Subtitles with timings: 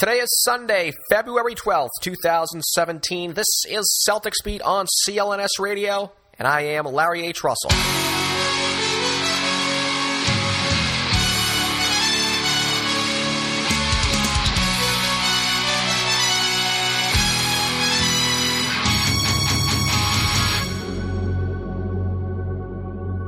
[0.00, 3.34] Today is Sunday, February 12th, 2017.
[3.34, 7.44] This is Celtics Beat on CLNS Radio, and I am Larry H.
[7.44, 7.70] Russell.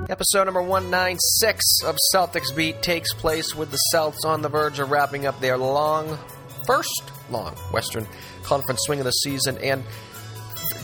[0.09, 4.91] Episode number 196 of Celtics Beat takes place with the Celts on the verge of
[4.91, 6.19] wrapping up their long
[6.67, 8.07] first long Western
[8.43, 9.85] Conference swing of the season and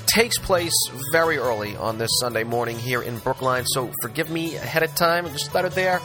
[0.07, 0.75] takes place
[1.13, 3.65] very early on this Sunday morning here in Brookline.
[3.67, 5.27] So forgive me ahead of time.
[5.27, 6.01] I just started there.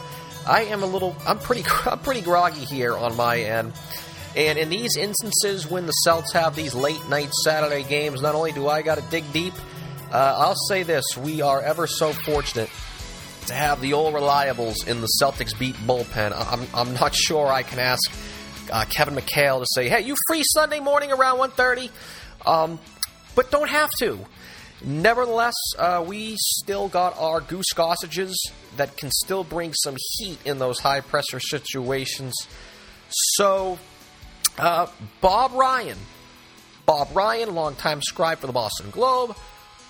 [0.46, 1.16] I am a little.
[1.26, 1.64] I'm pretty.
[1.86, 3.72] I'm pretty groggy here on my end.
[4.36, 8.52] And in these instances, when the Celts have these late night Saturday games, not only
[8.52, 9.54] do I got to dig deep,
[10.12, 12.70] uh, I'll say this: we are ever so fortunate
[13.46, 16.32] to have the old reliables in the Celtics beat bullpen.
[16.34, 18.10] I'm, I'm not sure I can ask
[18.70, 21.90] uh, Kevin McHale to say, "Hey, you free Sunday morning around 1.30?
[22.46, 22.78] Um,
[23.34, 24.18] but don't have to.
[24.82, 28.34] Nevertheless, uh, we still got our Goose Gossages
[28.76, 32.34] that can still bring some heat in those high pressure situations.
[33.08, 33.78] So,
[34.58, 34.88] uh,
[35.20, 35.96] Bob Ryan,
[36.84, 39.36] Bob Ryan, longtime scribe for the Boston Globe,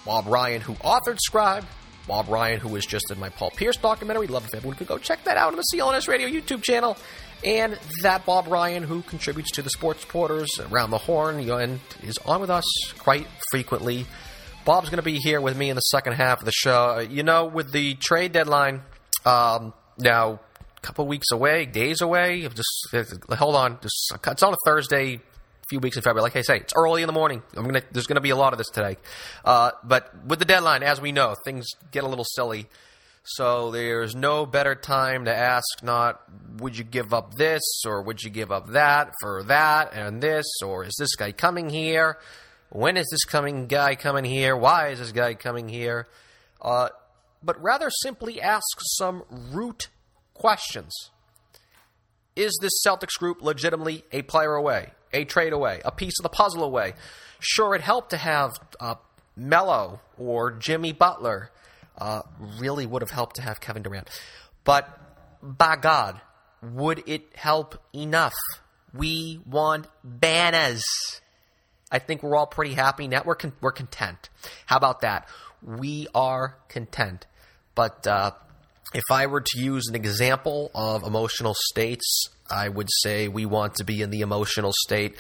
[0.05, 1.65] Bob Ryan, who authored Scribe,
[2.07, 4.27] Bob Ryan, who was just in my Paul Pierce documentary.
[4.27, 6.97] Love if everyone could go check that out on the CLNS Radio YouTube channel
[7.45, 12.19] and that Bob Ryan, who contributes to the Sports Reporters around the horn and is
[12.25, 12.65] on with us
[12.99, 14.07] quite frequently.
[14.65, 16.99] Bob's going to be here with me in the second half of the show.
[16.99, 18.83] You know, with the trade deadline
[19.27, 20.41] um, now
[20.77, 22.89] a couple weeks away, days away, just
[23.31, 25.17] hold on, just it's on a Thursday.
[25.17, 27.43] A few weeks in February, like I say, it's early in the morning.
[27.57, 28.99] I'm gonna, there's going to be a lot of this today,
[29.47, 32.67] uh, but with the deadline, as we know, things get a little silly.
[33.27, 36.21] So there's no better time to ask not
[36.59, 40.47] would you give up this or would you give up that for that and this
[40.65, 42.19] or is this guy coming here?
[42.69, 44.55] When is this coming guy coming here?
[44.55, 46.07] Why is this guy coming here?
[46.61, 46.91] Uh,
[47.43, 48.67] but rather simply ask
[48.99, 49.89] some root
[50.35, 50.93] questions.
[52.37, 56.29] Is this Celtics group legitimately a player away, a trade away, a piece of the
[56.29, 56.93] puzzle away?
[57.39, 58.97] Sure, it helped to have uh,
[59.35, 61.51] Melo or Jimmy Butler
[61.99, 62.23] uh,
[62.59, 64.09] really would have helped to have Kevin Durant.
[64.65, 64.89] But
[65.43, 66.21] by God,
[66.63, 68.35] would it help enough?
[68.93, 70.83] We want banners.
[71.91, 73.23] I think we're all pretty happy now.
[73.25, 74.31] We're, con- we're content.
[74.67, 75.29] How about that?
[75.63, 77.27] We are content.
[77.75, 78.33] But uh,
[78.95, 83.75] if I were to use an example of emotional states, I would say we want
[83.77, 85.17] to be in the emotional state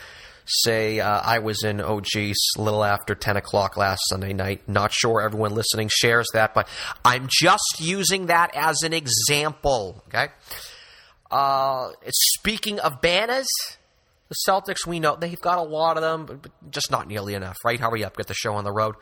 [0.46, 4.68] say uh, I was in OG's a little after 10 o'clock last Sunday night.
[4.68, 6.68] Not sure everyone listening shares that, but
[7.04, 10.02] I'm just using that as an example.
[10.08, 10.28] Okay.
[11.30, 13.48] Uh, speaking of banners,
[14.28, 17.56] the Celtics, we know they've got a lot of them, but just not nearly enough,
[17.64, 17.80] right?
[17.80, 18.94] Hurry up, get the show on the road.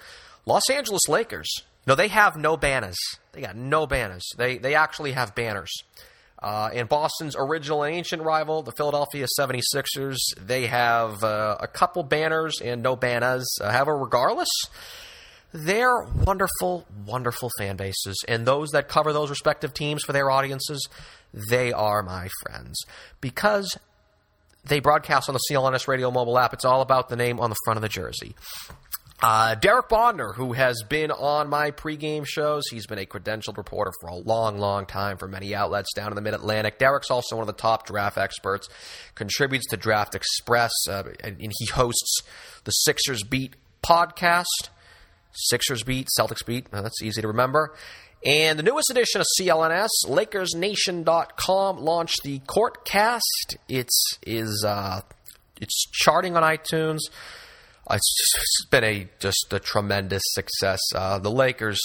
[0.46, 1.48] Los Angeles Lakers,
[1.86, 2.96] no, they have no banners.
[3.32, 4.24] They got no banners.
[4.36, 5.70] They they actually have banners.
[6.42, 12.02] Uh, and Boston's original and ancient rival, the Philadelphia 76ers, they have uh, a couple
[12.02, 13.46] banners and no banners.
[13.60, 14.48] Uh, however, regardless,
[15.52, 18.16] they're wonderful, wonderful fan bases.
[18.26, 20.88] And those that cover those respective teams for their audiences,
[21.50, 22.76] they are my friends.
[23.20, 23.78] Because
[24.64, 27.56] they broadcast on the CLNS radio mobile app, it's all about the name on the
[27.64, 28.34] front of the jersey.
[29.22, 33.92] Uh, Derek Bodner, who has been on my pregame shows, he's been a credentialed reporter
[34.00, 36.76] for a long, long time for many outlets down in the Mid Atlantic.
[36.76, 38.68] Derek's also one of the top draft experts,
[39.14, 42.22] contributes to Draft Express, uh, and, and he hosts
[42.64, 44.70] the Sixers Beat podcast.
[45.30, 47.74] Sixers Beat, Celtics Beat, that's easy to remember.
[48.26, 53.20] And the newest edition of CLNS, LakersNation.com, launched the Courtcast.
[53.68, 53.88] It
[54.26, 55.02] is uh,
[55.60, 56.98] it's charting on iTunes.
[57.86, 60.80] Uh, it's, been a just a tremendous success.
[60.94, 61.80] Uh, the Lakers,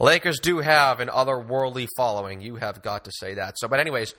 [0.00, 2.40] Lakers do have an otherworldly following.
[2.40, 3.58] You have got to say that.
[3.58, 4.14] So, but anyways,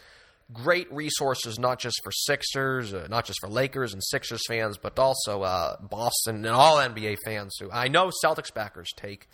[0.54, 4.98] great resources not just for Sixers, uh, not just for Lakers and Sixers fans, but
[5.00, 9.28] also uh, Boston and all NBA fans who I know Celtics backers take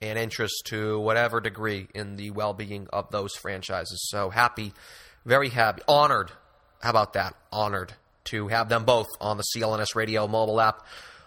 [0.00, 4.08] an interest to whatever degree in the well-being of those franchises.
[4.10, 4.72] So happy,
[5.24, 6.30] very happy, honored.
[6.80, 7.34] How about that?
[7.50, 7.94] Honored
[8.30, 10.84] to have them both on the CLNS Radio mobile app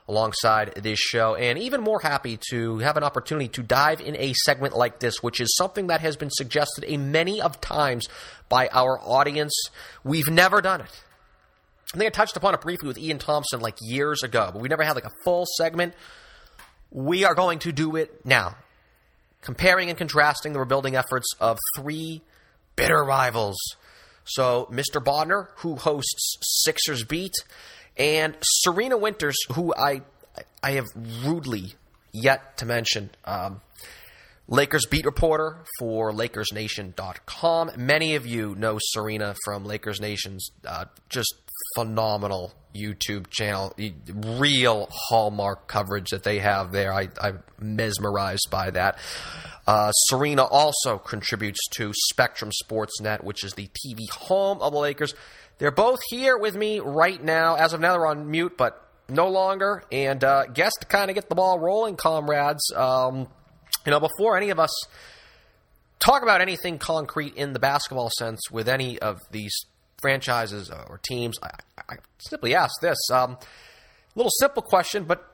[0.07, 4.33] alongside this show, and even more happy to have an opportunity to dive in a
[4.33, 8.07] segment like this, which is something that has been suggested a many of times
[8.49, 9.53] by our audience.
[10.03, 11.03] We've never done it.
[11.93, 14.69] I think I touched upon it briefly with Ian Thompson like years ago, but we
[14.69, 15.93] never had like a full segment.
[16.89, 18.55] We are going to do it now,
[19.41, 22.21] comparing and contrasting the rebuilding efforts of three
[22.75, 23.57] bitter rivals.
[24.25, 25.03] So, Mr.
[25.03, 27.33] Bodner, who hosts Sixers Beat,
[27.97, 30.01] and Serena Winters, who I
[30.63, 31.73] I have rudely
[32.11, 33.11] yet to mention.
[33.25, 33.61] Um,
[34.47, 37.71] Lakers beat reporter for LakersNation.com.
[37.77, 41.33] Many of you know Serena from Lakers Nation's uh, just
[41.75, 43.73] phenomenal YouTube channel,
[44.37, 46.93] real hallmark coverage that they have there.
[46.93, 48.97] I, am mesmerized by that.
[49.67, 55.13] Uh, Serena also contributes to Spectrum Sportsnet, which is the TV home of the Lakers.
[55.57, 57.55] They're both here with me right now.
[57.55, 59.83] As of now, they're on mute, but no longer.
[59.91, 62.71] And uh, guess to kind of get the ball rolling, comrades.
[62.75, 63.27] Um,
[63.85, 64.71] you know, before any of us
[65.99, 69.53] talk about anything concrete in the basketball sense with any of these
[70.01, 71.51] franchises or teams, I,
[71.89, 73.37] I simply ask this: um,
[74.15, 75.27] little simple question, but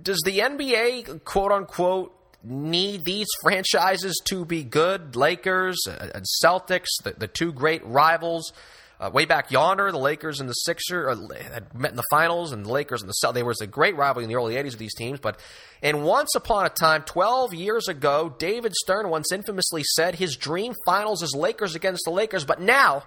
[0.00, 2.12] does the NBA, quote unquote,
[2.42, 5.16] need these franchises to be good?
[5.16, 8.52] Lakers and Celtics, the, the two great rivals.
[9.00, 12.52] Uh, way back yonder, the Lakers and the Sixers uh, had met in the finals,
[12.52, 13.34] and the Lakers and the Celtics.
[13.34, 15.18] There was a great rivalry in the early '80s of these teams.
[15.18, 15.40] But
[15.82, 20.74] and once upon a time, 12 years ago, David Stern once infamously said his dream
[20.86, 22.44] finals is Lakers against the Lakers.
[22.44, 23.02] But now,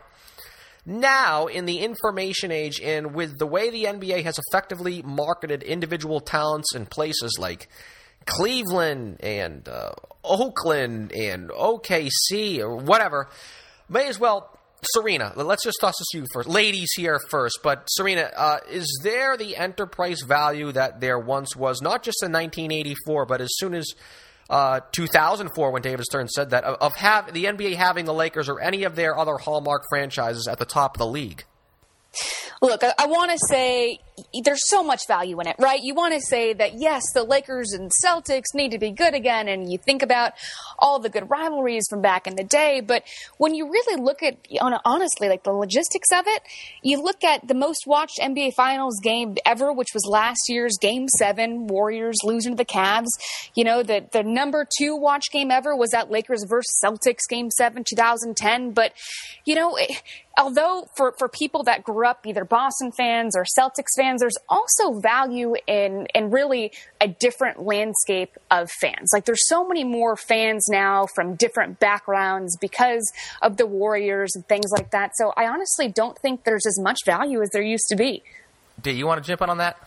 [0.88, 6.22] now in the information age, and with the way the NBA has effectively marketed individual
[6.22, 7.68] talents in places like
[8.26, 9.92] Cleveland and uh,
[10.24, 13.30] Oakland and OKC or whatever,
[13.90, 14.58] may as well
[14.94, 16.48] Serena, let's just toss this to you first.
[16.48, 21.82] Ladies here first, but Serena, uh, is there the enterprise value that there once was,
[21.82, 23.88] not just in 1984, but as soon as
[24.50, 28.60] uh, 2004, when David Stern said that, of, have, the NBA having the Lakers or
[28.60, 31.44] any of their other hallmark franchises at the top of the league?
[32.62, 34.00] Look, I, I want to say
[34.44, 35.80] there's so much value in it, right?
[35.82, 39.48] You want to say that yes, the Lakers and Celtics need to be good again,
[39.48, 40.34] and you think about
[40.80, 42.82] all the good rivalries from back in the day.
[42.82, 43.04] But
[43.38, 44.38] when you really look at,
[44.86, 46.42] honestly, like the logistics of it,
[46.82, 51.08] you look at the most watched NBA Finals game ever, which was last year's Game
[51.18, 53.10] Seven, Warriors losing to the Cavs.
[53.56, 57.52] You know, the the number two watch game ever was that Lakers versus Celtics Game
[57.52, 58.72] Seven, 2010.
[58.72, 58.94] But
[59.46, 59.76] you know.
[59.76, 60.02] It,
[60.38, 65.00] although for, for people that grew up either Boston fans or Celtics fans, there's also
[65.00, 69.10] value in, in really a different landscape of fans.
[69.14, 73.12] Like there's so many more fans now from different backgrounds because
[73.42, 75.12] of the Warriors and things like that.
[75.16, 78.24] So I honestly don't think there's as much value as there used to be.
[78.82, 79.78] Do you want to jump in on that?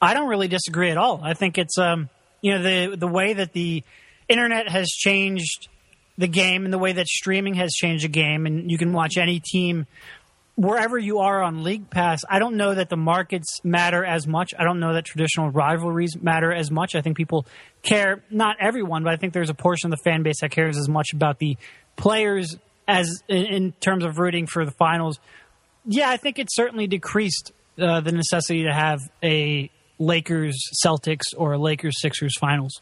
[0.00, 1.20] I don't really disagree at all.
[1.22, 2.08] I think it's um,
[2.40, 3.84] you know the the way that the
[4.28, 5.68] internet has changed
[6.22, 9.16] the game and the way that streaming has changed the game, and you can watch
[9.16, 9.86] any team
[10.54, 12.20] wherever you are on League Pass.
[12.30, 14.54] I don't know that the markets matter as much.
[14.56, 16.94] I don't know that traditional rivalries matter as much.
[16.94, 17.44] I think people
[17.82, 20.78] care, not everyone, but I think there's a portion of the fan base that cares
[20.78, 21.56] as much about the
[21.96, 25.18] players as in, in terms of rooting for the finals.
[25.84, 27.50] Yeah, I think it certainly decreased
[27.80, 32.80] uh, the necessity to have a Lakers Celtics or a Lakers Sixers finals.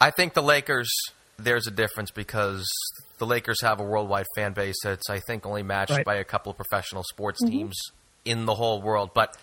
[0.00, 0.90] I think the Lakers
[1.44, 2.68] there's a difference because
[3.18, 6.04] the Lakers have a worldwide fan base that's I think only matched right.
[6.04, 7.52] by a couple of professional sports mm-hmm.
[7.52, 7.76] teams
[8.24, 9.10] in the whole world.
[9.14, 9.36] But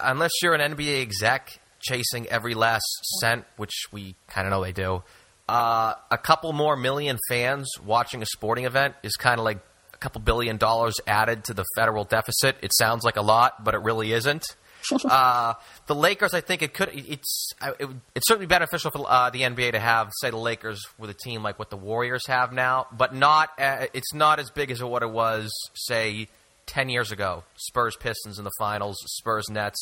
[0.00, 2.84] unless you're an NBA exec chasing every last
[3.20, 5.02] cent, which we kind of know they do,
[5.48, 9.58] uh, a couple more million fans watching a sporting event is kind of like
[9.92, 12.56] a couple billion dollars added to the federal deficit.
[12.62, 14.44] It sounds like a lot, but it really isn't.
[15.04, 15.54] uh,
[15.86, 16.90] the Lakers, I think it could.
[16.92, 21.10] It's it, it's certainly beneficial for uh, the NBA to have, say, the Lakers with
[21.10, 23.50] a team like what the Warriors have now, but not.
[23.58, 26.28] Uh, it's not as big as what it was, say,
[26.66, 27.44] ten years ago.
[27.56, 28.96] Spurs Pistons in the finals.
[29.06, 29.78] Spurs Nets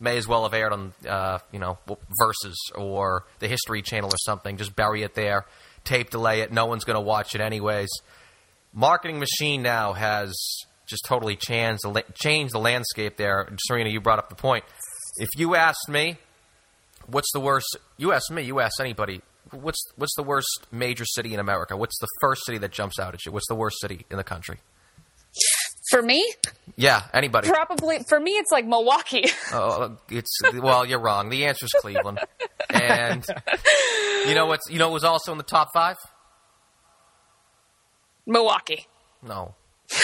[0.00, 1.78] may as well have aired on uh, you know
[2.18, 4.56] Versus or the History Channel or something.
[4.56, 5.46] Just bury it there,
[5.84, 6.52] tape delay it.
[6.52, 7.88] No one's going to watch it anyways.
[8.74, 10.34] Marketing machine now has
[10.92, 13.48] just totally changed the, changed the landscape there.
[13.66, 14.64] Serena, you brought up the point.
[15.16, 16.18] If you asked me,
[17.06, 17.76] what's the worst?
[17.96, 19.22] You ask me, you ask anybody.
[19.50, 21.76] What's what's the worst major city in America?
[21.76, 23.32] What's the first city that jumps out at you?
[23.32, 24.58] What's the worst city in the country?
[25.90, 26.26] For me,
[26.76, 27.48] Yeah, anybody.
[27.48, 29.24] probably for me, it's like Milwaukee.
[29.52, 31.28] Oh, oh, oh it's well, you're wrong.
[31.28, 32.20] The answer is Cleveland.
[32.70, 33.26] And
[34.26, 35.96] you know what's you know what was also in the top five?
[38.26, 38.86] Milwaukee.
[39.22, 39.54] No.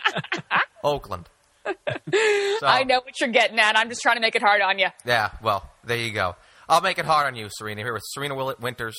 [0.84, 1.28] Oakland.
[2.12, 3.76] So, I know what you're getting at.
[3.76, 4.88] I'm just trying to make it hard on you.
[5.04, 6.36] Yeah, well, there you go.
[6.68, 7.82] I'll make it hard on you, Serena.
[7.82, 8.96] Here with Serena Winters.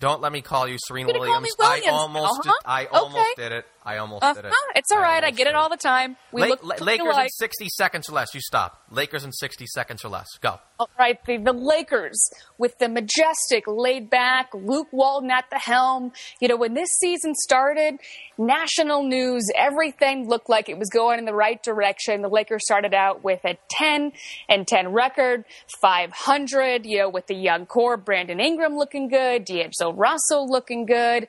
[0.00, 1.86] Don't let me call you Serena You're call me Williams.
[1.86, 2.58] Williams I almost, now, huh?
[2.60, 2.96] did, I uh-huh.
[2.96, 2.98] Okay.
[2.98, 3.66] almost did it.
[3.86, 4.52] I almost Uh did it.
[4.74, 5.22] It's all right.
[5.22, 6.16] I get it all the time.
[6.32, 8.34] We La- look Lakers in 60 seconds or less.
[8.34, 8.82] You stop.
[8.90, 10.26] Lakers in 60 seconds or less.
[10.40, 10.58] Go.
[10.78, 12.20] All right, the, the Lakers
[12.58, 16.12] with the majestic, laid back Luke Walton at the helm.
[16.40, 17.94] You know, when this season started,
[18.36, 22.20] national news, everything looked like it was going in the right direction.
[22.20, 24.12] The Lakers started out with a 10
[24.50, 25.44] and 10 record,
[25.80, 31.28] 500, you know, with the young core, Brandon Ingram looking good, D'Angelo Russell looking good.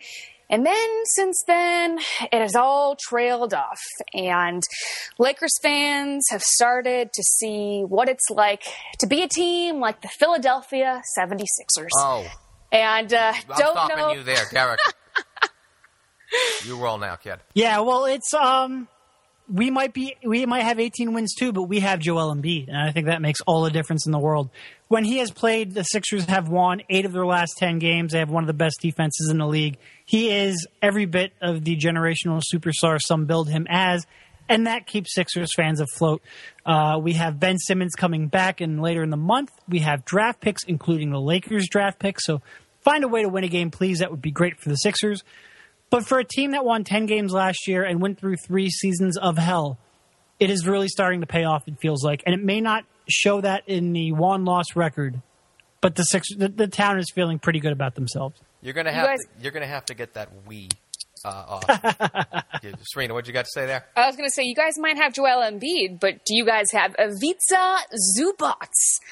[0.49, 1.99] And then since then,
[2.31, 3.81] it has all trailed off.
[4.13, 4.63] And
[5.19, 8.63] Lakers fans have started to see what it's like
[8.99, 11.89] to be a team like the Philadelphia 76ers.
[11.97, 12.25] Oh,
[12.71, 14.11] and uh, I'm don't stopping know.
[14.13, 14.79] you there, Derek.
[16.65, 17.39] you roll now, kid.
[17.53, 18.87] Yeah, well, it's um,
[19.51, 22.77] we might be we might have 18 wins too, but we have Joel Embiid, and
[22.77, 24.49] I think that makes all the difference in the world.
[24.87, 28.13] When he has played, the Sixers have won eight of their last 10 games.
[28.13, 29.77] They have one of the best defenses in the league.
[30.07, 34.07] He is every bit of the generational superstar some build him as.
[34.47, 36.21] And that keeps Sixers fans afloat.
[36.65, 40.39] Uh, we have Ben Simmons coming back, and later in the month, we have draft
[40.39, 42.25] picks, including the Lakers draft picks.
[42.25, 42.41] So
[42.79, 43.99] find a way to win a game, please.
[43.99, 45.25] That would be great for the Sixers.
[45.89, 49.17] But for a team that won 10 games last year and went through three seasons
[49.17, 49.77] of hell,
[50.39, 52.23] it is really starting to pay off, it feels like.
[52.25, 55.21] And it may not show that in the one loss record,
[55.81, 58.39] but the, six, the, the town is feeling pretty good about themselves.
[58.61, 60.69] You're gonna You have guys- to, you're gonna have to get that we
[61.25, 62.43] uh, off.
[62.83, 63.85] Serena, what you got to say there?
[63.95, 66.65] I was going to say, you guys might have Joel Embiid, but do you guys
[66.71, 67.77] have Ivica
[68.15, 68.69] Zubac,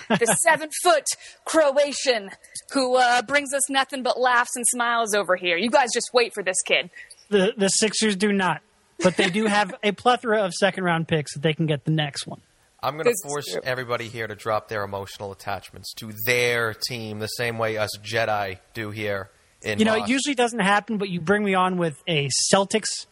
[0.10, 1.06] the seven foot
[1.46, 2.30] Croatian
[2.74, 5.58] who uh, brings us nothing but laughs and smiles over here?
[5.58, 6.90] You guys just wait for this kid.
[7.30, 8.62] The, the Sixers do not,
[9.00, 11.92] but they do have a plethora of second round picks that they can get the
[11.92, 12.42] next one.
[12.84, 17.28] I'm going to force everybody here to drop their emotional attachments to their team the
[17.28, 19.32] same way us Jedi do here
[19.65, 23.05] in You know, it usually doesn't happen, but you bring me on with a Celtics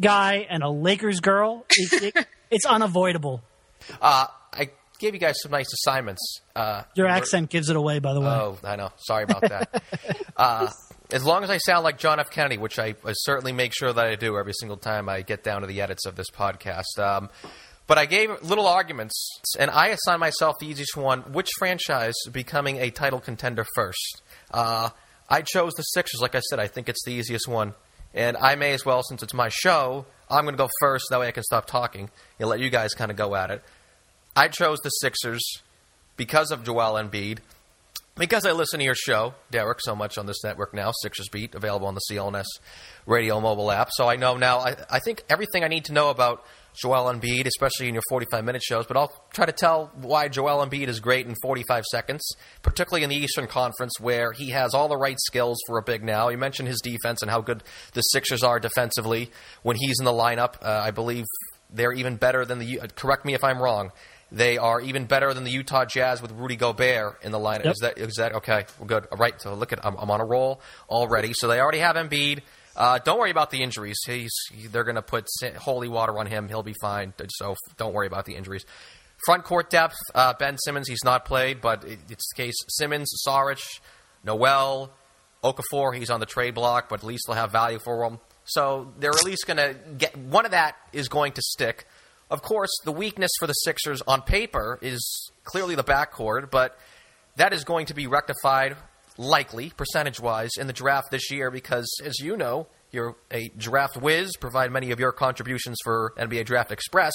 [0.00, 1.64] guy and a Lakers girl.
[1.70, 3.42] It, it, it's unavoidable.
[4.00, 6.40] Uh, I gave you guys some nice assignments.
[6.54, 8.28] Uh, Your accent gives it away, by the way.
[8.28, 8.90] Oh, I know.
[8.96, 9.82] Sorry about that.
[10.36, 10.70] uh,
[11.10, 12.30] as long as I sound like John F.
[12.30, 15.44] Kennedy, which I, I certainly make sure that I do every single time I get
[15.44, 16.98] down to the edits of this podcast.
[16.98, 17.30] Um,
[17.86, 21.20] but I gave little arguments, and I assigned myself the easiest one.
[21.32, 24.22] Which franchise becoming a title contender first?
[25.28, 26.20] I chose the Sixers.
[26.20, 27.74] Like I said, I think it's the easiest one.
[28.14, 31.06] And I may as well, since it's my show, I'm going to go first.
[31.10, 33.62] That way I can stop talking and let you guys kind of go at it.
[34.34, 35.42] I chose the Sixers
[36.16, 37.38] because of Joel Embiid.
[38.18, 41.54] Because I listen to your show, Derek, so much on this network now, Sixers Beat,
[41.54, 42.46] available on the CLNS
[43.04, 43.90] radio mobile app.
[43.92, 46.42] So I know now, I, I think everything I need to know about
[46.80, 50.64] Joel Embiid, especially in your 45 minute shows, but I'll try to tell why Joel
[50.66, 52.22] Embiid is great in 45 seconds,
[52.62, 56.04] particularly in the Eastern Conference where he has all the right skills for a big
[56.04, 56.28] now.
[56.28, 59.30] You mentioned his defense and how good the Sixers are defensively
[59.62, 60.54] when he's in the lineup.
[60.62, 61.24] Uh, I believe
[61.70, 63.90] they're even better than the, uh, correct me if I'm wrong,
[64.32, 67.64] they are even better than the Utah Jazz with Rudy Gobert in the lineup.
[67.64, 67.72] Yep.
[67.72, 68.66] Is that is that okay?
[68.78, 69.06] Well, good.
[69.12, 69.40] All right.
[69.40, 71.32] So look at I'm, I'm on a roll already.
[71.32, 72.40] So they already have Embiid.
[72.76, 73.98] Uh, don't worry about the injuries.
[74.06, 74.32] He's
[74.70, 75.26] they're going to put
[75.58, 76.48] holy water on him.
[76.48, 77.14] He'll be fine.
[77.38, 78.64] So don't worry about the injuries.
[79.24, 79.96] Front court depth.
[80.14, 80.86] Uh, ben Simmons.
[80.86, 82.54] He's not played, but it, it's the case.
[82.68, 83.80] Simmons, Saric,
[84.22, 84.92] Noel,
[85.42, 85.96] Okafor.
[85.96, 88.18] He's on the trade block, but at least they'll have value for him.
[88.44, 91.86] So they're at least going to get one of that is going to stick.
[92.30, 96.78] Of course, the weakness for the Sixers on paper is clearly the backcourt, but
[97.36, 98.76] that is going to be rectified
[99.18, 103.96] likely percentage wise in the draft this year because, as you know, you're a draft
[103.96, 107.12] whiz, provide many of your contributions for NBA Draft Express.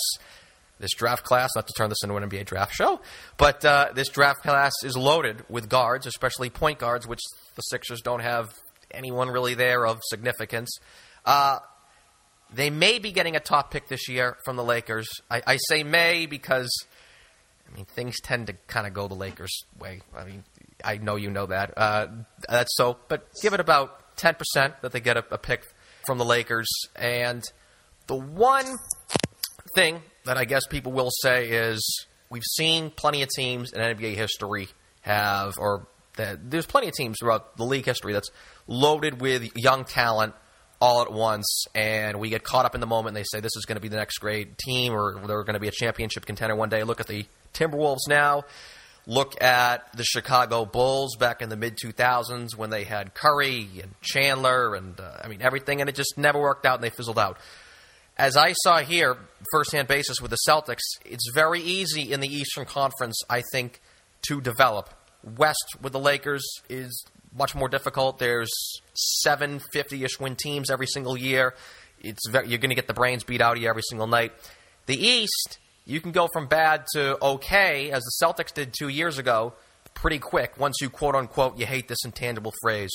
[0.80, 3.02] This draft class, not to turn this into an NBA draft show,
[3.38, 7.22] but uh, this draft class is loaded with guards, especially point guards, which
[7.56, 8.52] the Sixers don't have
[8.90, 10.80] anyone really there of significance.
[11.24, 11.60] Uh,
[12.54, 15.08] they may be getting a top pick this year from the Lakers.
[15.30, 16.72] I, I say may because,
[17.72, 20.02] I mean, things tend to kind of go the Lakers' way.
[20.18, 20.44] I mean,
[20.84, 21.74] I know you know that.
[21.78, 22.08] Uh,
[22.48, 24.36] that's so, but give it about 10%
[24.82, 25.64] that they get a, a pick
[26.06, 26.68] from the Lakers.
[26.96, 27.44] And
[28.08, 28.66] The one
[29.76, 34.16] thing that I guess people will say is we've seen plenty of teams in NBA
[34.16, 34.68] history
[35.02, 38.30] have, or there's plenty of teams throughout the league history that's
[38.68, 40.34] loaded with young talent
[40.80, 43.16] all at once, and we get caught up in the moment.
[43.16, 45.54] and They say this is going to be the next great team, or they're going
[45.54, 46.84] to be a championship contender one day.
[46.84, 48.44] Look at the Timberwolves now.
[49.08, 54.00] Look at the Chicago Bulls back in the mid 2000s when they had Curry and
[54.02, 57.18] Chandler and uh, I mean everything, and it just never worked out and they fizzled
[57.18, 57.38] out.
[58.18, 59.18] As I saw here,
[59.52, 63.82] firsthand basis with the Celtics, it's very easy in the Eastern Conference, I think,
[64.28, 64.90] to develop.
[65.38, 68.20] West with the Lakers is much more difficult.
[68.20, 68.52] There's
[68.94, 71.56] seven 50-ish win teams every single year.
[72.02, 74.34] It's very, you're going to get the brains beat out of you every single night.
[74.88, 75.60] The East,
[75.92, 79.54] you can go from bad to okay, as the Celtics did two years ago,
[79.94, 80.58] pretty quick.
[80.58, 82.92] Once you quote unquote, you hate this intangible phrase,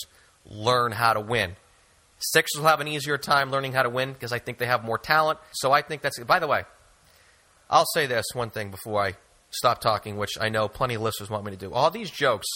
[0.46, 1.56] learn how to win.
[2.18, 4.82] Sixers will have an easier time learning how to win because I think they have
[4.82, 5.38] more talent.
[5.52, 6.18] So I think that's.
[6.20, 6.64] By the way,
[7.68, 9.14] I'll say this one thing before I
[9.50, 11.74] stop talking, which I know plenty of listeners want me to do.
[11.74, 12.46] All these jokes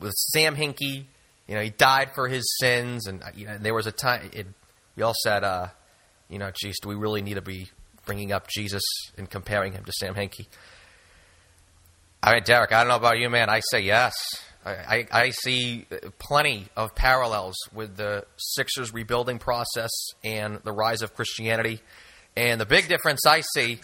[0.00, 1.04] with Sam Hinkie,
[1.46, 4.48] you know, he died for his sins, and you know, there was a time it,
[4.96, 5.68] we all said, uh,
[6.28, 7.68] you know, geez, do we really need to be
[8.08, 8.82] bringing up Jesus
[9.16, 10.46] and comparing him to Sam Hinkie?
[12.22, 13.48] I mean, Derek, I don't know about you, man.
[13.48, 14.14] I say yes.
[14.64, 15.86] I, I, I see
[16.18, 19.90] plenty of parallels with the Sixers rebuilding process
[20.24, 21.80] and the rise of Christianity.
[22.34, 23.80] And the big difference I see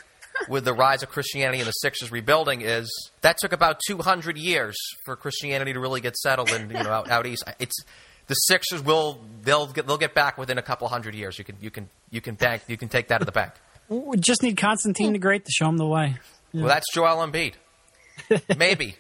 [0.49, 2.91] with the rise of Christianity and the Sixers rebuilding is
[3.21, 7.11] that took about 200 years for Christianity to really get settled and you know out,
[7.11, 7.45] out east.
[7.59, 7.85] It's
[8.27, 11.39] the Sixers will they'll get, they'll get back within a couple hundred years.
[11.39, 13.53] You can you can you can bank you can take that to the bank.
[13.89, 16.17] We just need Constantine the Great to show them the way.
[16.53, 17.55] Well, that's Joel Embiid.
[18.57, 18.97] Maybe.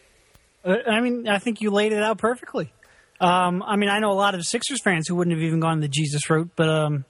[0.65, 2.73] Uh, I mean, I think you laid it out perfectly.
[3.21, 5.81] Um, I mean, I know a lot of Sixers fans who wouldn't have even gone
[5.81, 7.05] the Jesus route, but um,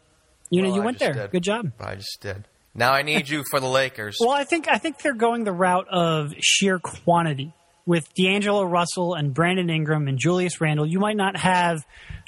[0.50, 1.12] you know, you I went there.
[1.12, 1.30] did.
[1.30, 1.72] Good job.
[1.80, 2.44] I just did.
[2.74, 4.18] Now I need you for the Lakers.
[4.20, 7.52] Well, I think I think they're going the route of sheer quantity
[7.86, 10.86] with D'Angelo Russell and Brandon Ingram and Julius Randle.
[10.86, 11.84] You might not have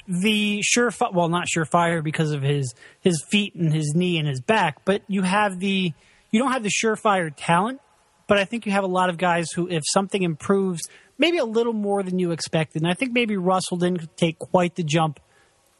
[0.07, 4.41] the sure, well, not surefire because of his his feet and his knee and his
[4.41, 5.93] back, but you have the
[6.31, 7.81] you don't have the surefire talent.
[8.27, 10.81] But I think you have a lot of guys who, if something improves,
[11.17, 12.81] maybe a little more than you expected.
[12.81, 15.21] And I think maybe Russell didn't take quite the jump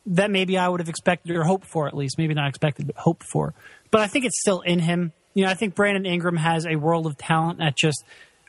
[0.05, 2.17] that maybe I would have expected or hoped for, at least.
[2.17, 3.53] Maybe not expected, but hoped for.
[3.91, 5.11] But I think it's still in him.
[5.33, 8.03] You know, I think Brandon Ingram has a world of talent at just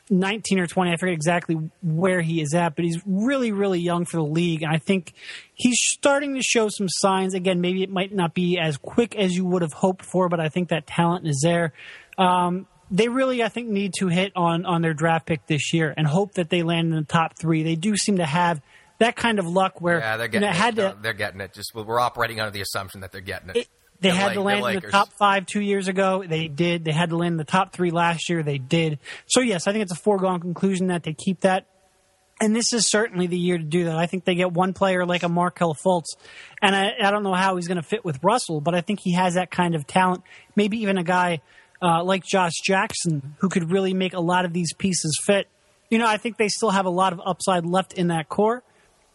[0.09, 0.91] 19 or 20.
[0.91, 4.63] I forget exactly where he is at, but he's really, really young for the league.
[4.63, 5.13] And I think
[5.53, 7.33] he's starting to show some signs.
[7.33, 10.39] Again, maybe it might not be as quick as you would have hoped for, but
[10.39, 11.73] I think that talent is there.
[12.17, 15.93] Um, they really, I think, need to hit on on their draft pick this year
[15.95, 17.61] and hope that they land in the top three.
[17.61, 18.61] They do seem to have
[18.97, 20.55] that kind of luck where yeah, they're you getting know, it.
[20.55, 20.97] had to.
[21.01, 21.53] they're getting it.
[21.53, 23.57] Just we're operating under the assumption that they're getting it.
[23.57, 23.67] It-
[24.01, 26.23] they had like- to land in the top five two years ago.
[26.27, 26.85] They did.
[26.85, 28.43] They had to land in the top three last year.
[28.43, 28.99] They did.
[29.27, 31.65] So yes, I think it's a foregone conclusion that they keep that.
[32.41, 33.97] And this is certainly the year to do that.
[33.97, 36.15] I think they get one player like a Markelle Fultz,
[36.61, 39.01] and I, I don't know how he's going to fit with Russell, but I think
[39.01, 40.23] he has that kind of talent.
[40.55, 41.41] Maybe even a guy
[41.81, 45.47] uh, like Josh Jackson who could really make a lot of these pieces fit.
[45.89, 48.63] You know, I think they still have a lot of upside left in that core.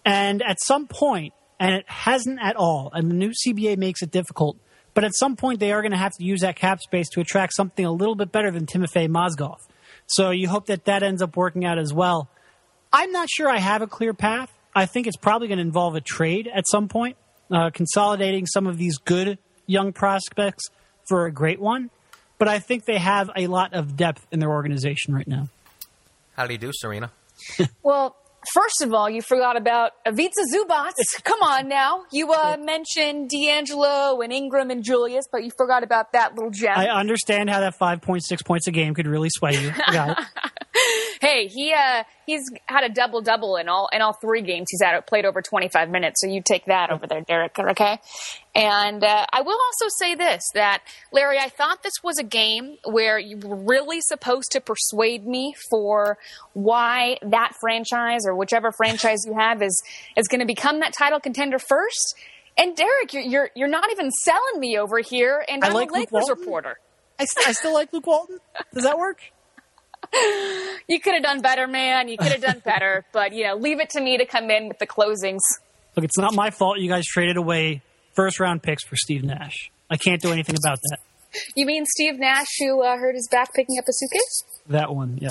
[0.04, 4.10] And at some point, and it hasn't at all, and the new CBA makes it
[4.10, 4.58] difficult,
[4.94, 7.20] but at some point they are going to have to use that cap space to
[7.20, 9.58] attract something a little bit better than Timofey Mozgov.
[10.06, 12.28] So you hope that that ends up working out as well.
[12.92, 14.52] I'm not sure I have a clear path.
[14.74, 17.16] I think it's probably going to involve a trade at some point,
[17.50, 20.64] uh, consolidating some of these good young prospects
[21.08, 21.90] for a great one.
[22.38, 25.48] But I think they have a lot of depth in their organization right now.
[26.36, 27.10] How do you do, Serena?
[27.82, 28.16] Well,
[28.52, 30.92] first of all, you forgot about Ivica Zubac.
[31.24, 32.04] Come on now.
[32.10, 36.76] You uh, mentioned D'Angelo and Ingram and Julius, but you forgot about that little gem.
[36.76, 39.72] I understand how that 5.6 points a game could really sway you.
[39.86, 40.26] I got it.
[41.20, 44.68] hey, he uh, he's had a double double in all in all three games.
[44.70, 46.20] He's had played over twenty five minutes.
[46.20, 47.58] So you take that over there, Derek.
[47.58, 47.98] Okay.
[48.54, 50.82] And uh, I will also say this: that
[51.12, 55.54] Larry, I thought this was a game where you were really supposed to persuade me
[55.70, 56.18] for
[56.52, 59.82] why that franchise or whichever franchise you have is
[60.16, 62.16] is going to become that title contender first.
[62.56, 65.90] And Derek, you're you're, you're not even selling me over here, and I I'm like
[65.90, 66.78] a Lakers reporter.
[67.18, 68.38] I, st- I still like Luke Walton.
[68.72, 69.20] Does that work?
[70.86, 72.08] You could have done better, man.
[72.08, 74.68] You could have done better, but you know, leave it to me to come in
[74.68, 75.38] with the closings.
[75.96, 77.80] Look, it's not my fault you guys traded away
[78.12, 79.70] first round picks for Steve Nash.
[79.88, 80.98] I can't do anything about that.
[81.56, 84.44] You mean Steve Nash, who uh, hurt his back picking up a suitcase?
[84.68, 85.30] That one, yeah.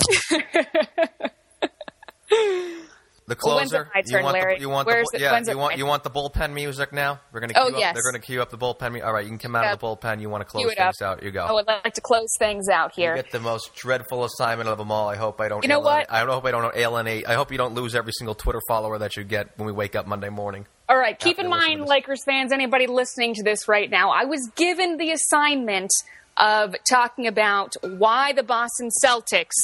[3.26, 3.84] The Well, when's closer.
[3.84, 4.54] it my you turn, want Larry?
[4.56, 5.40] The, you want Where's the, yeah.
[5.48, 7.20] You want you want the bullpen music now.
[7.32, 7.54] We're gonna.
[7.56, 7.94] Oh, Queue up, yes.
[7.94, 8.92] They're gonna queue up the bullpen.
[8.92, 9.72] mu- All right, you can come out Yep.
[9.72, 10.20] of the bullpen.
[10.20, 11.22] You want to close things out.
[11.22, 11.46] You go.
[11.46, 13.14] I would like to close things out You here.
[13.16, 15.08] get the most dreadful assignment of them all.
[15.08, 15.62] I hope I don't.
[15.64, 16.12] You know alienate- what?
[16.12, 17.26] I hope I don't alienate.
[17.26, 19.96] I hope you don't lose every single Twitter follower that you get when we wake
[19.96, 20.66] up Monday morning.
[20.90, 21.86] All right, keep in mind.
[21.86, 25.90] Lakers fans, anybody listening to this right now, I was given the assignment
[26.36, 29.54] of talking about why the Boston Celtics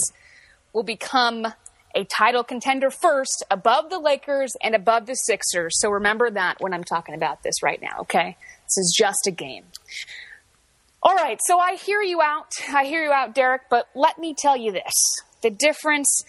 [0.72, 1.52] will become
[1.94, 5.80] a title contender first, above the Lakers and above the Sixers.
[5.80, 8.36] So remember that when I'm talking about this right now, okay?
[8.64, 9.64] This is just a game.
[11.02, 12.52] All right, so I hear you out.
[12.72, 14.92] I hear you out, Derek, but let me tell you this.
[15.42, 16.22] The difference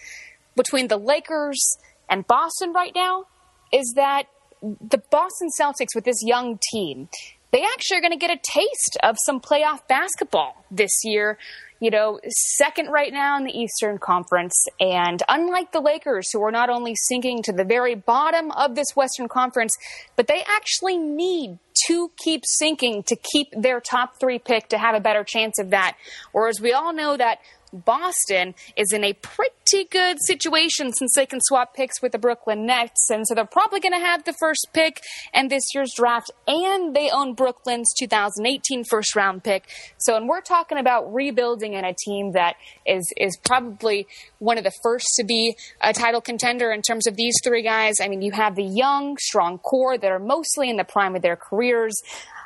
[0.56, 1.76] between the Lakers
[2.08, 3.26] and Boston right now
[3.72, 4.24] is that
[4.62, 7.08] the Boston Celtics with this young team,
[7.52, 11.38] they actually are going to get a taste of some playoff basketball this year.
[11.82, 14.54] You know, second right now in the Eastern Conference.
[14.78, 18.94] And unlike the Lakers, who are not only sinking to the very bottom of this
[18.94, 19.76] Western Conference,
[20.14, 24.94] but they actually need to keep sinking to keep their top three pick to have
[24.94, 25.96] a better chance of that.
[26.30, 27.38] Whereas we all know that
[27.72, 32.66] Boston is in a pretty good situation since they can swap picks with the Brooklyn
[32.66, 33.08] Nets.
[33.10, 35.00] And so they're probably going to have the first pick
[35.34, 36.30] in this year's draft.
[36.46, 39.68] And they own Brooklyn's 2018 first round pick.
[39.98, 42.56] So, and we're talking about rebuilding in a team that
[42.86, 44.06] is, is probably
[44.38, 47.94] one of the first to be a title contender in terms of these three guys.
[48.00, 51.22] I mean, you have the young, strong core that are mostly in the prime of
[51.22, 51.94] their careers.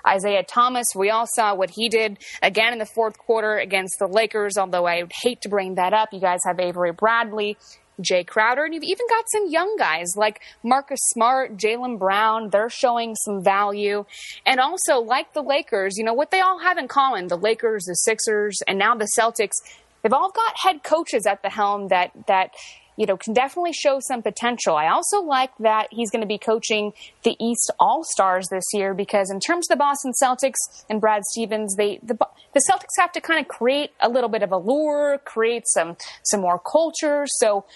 [0.06, 4.06] Isaiah Thomas, we all saw what he did again in the fourth quarter against the
[4.06, 6.12] Lakers, although I would hate to bring that up.
[6.12, 7.56] You guys have Avery Bradley,
[8.00, 12.50] Jae Crowder, and you've even got some young guys like Marcus Smart, Jaylen Brown.
[12.50, 14.04] They're showing some value.
[14.44, 17.84] And also, like the Lakers, you know, what they all have in common the Lakers,
[17.84, 19.54] the Sixers, and now the Celtics,
[20.02, 22.50] they've all got head coaches at the helm that, that,
[22.96, 24.76] you know, can definitely show some potential.
[24.76, 28.94] I also like that he's going to be coaching the East All Stars this year
[28.94, 32.18] because, in terms of the Boston Celtics and Brad Stevens, they the
[32.54, 36.40] the Celtics have to kind of create a little bit of allure, create some some
[36.40, 37.24] more culture.
[37.26, 37.66] So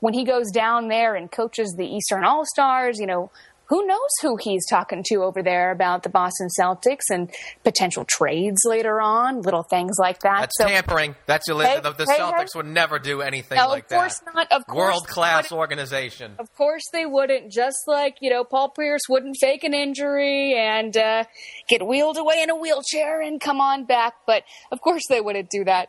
[0.00, 3.30] when he goes down there and coaches the Eastern All Stars, you know,
[3.68, 7.30] who knows who he's talking to over there about the Boston Celtics and
[7.64, 10.40] potential trades later on, little things like that.
[10.40, 11.14] That's so, tampering.
[11.26, 11.82] That's illegal.
[11.82, 12.56] The, the hey, Celtics hey.
[12.56, 14.34] would never do anything No, like of course that.
[14.34, 14.52] not.
[14.52, 16.32] Of course World class organization.
[16.38, 17.52] Of course they wouldn't.
[17.52, 21.24] Just like you know, Paul Pierce wouldn't fake an injury and uh,
[21.68, 24.14] get wheeled away in a wheelchair and come on back.
[24.26, 25.88] But of course they wouldn't do that.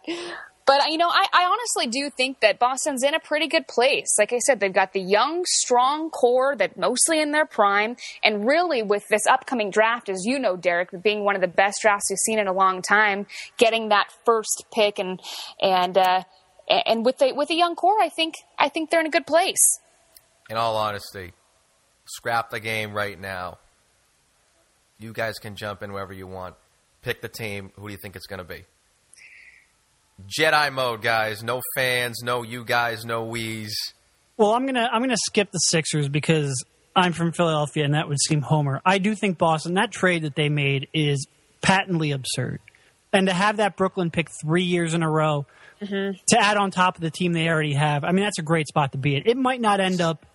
[0.69, 4.05] But you know, I, I honestly do think that Boston's in a pretty good place.
[4.19, 8.45] Like I said, they've got the young, strong core that mostly in their prime, and
[8.45, 12.12] really with this upcoming draft, as you know, Derek, being one of the best drafts
[12.12, 13.25] we've seen in a long time,
[13.58, 15.19] getting that first pick and
[15.60, 16.21] and uh,
[16.67, 19.25] and with the with a young core, I think I think they're in a good
[19.25, 19.79] place.
[20.51, 21.34] In all honesty,
[22.05, 23.58] scrap the game right now.
[24.99, 26.53] You guys can jump in wherever you want.
[27.01, 27.71] Pick the team.
[27.75, 28.65] Who do you think it's going to be?
[30.27, 31.43] Jedi mode, guys.
[31.43, 33.75] No fans, no you guys, no we's.
[34.38, 36.63] Well, I'm gonna I'm gonna skip the Sixers because
[36.95, 38.82] I'm from Philadelphia, and that would seem homer.
[38.86, 41.27] I do think Boston that trade that they made is
[41.62, 42.60] patently absurd,
[43.13, 45.45] and to have that Brooklyn pick three years in a row
[45.82, 46.17] mm-hmm.
[46.27, 48.67] to add on top of the team they already have, I mean that's a great
[48.67, 49.23] spot to be in.
[49.25, 50.25] It might not end up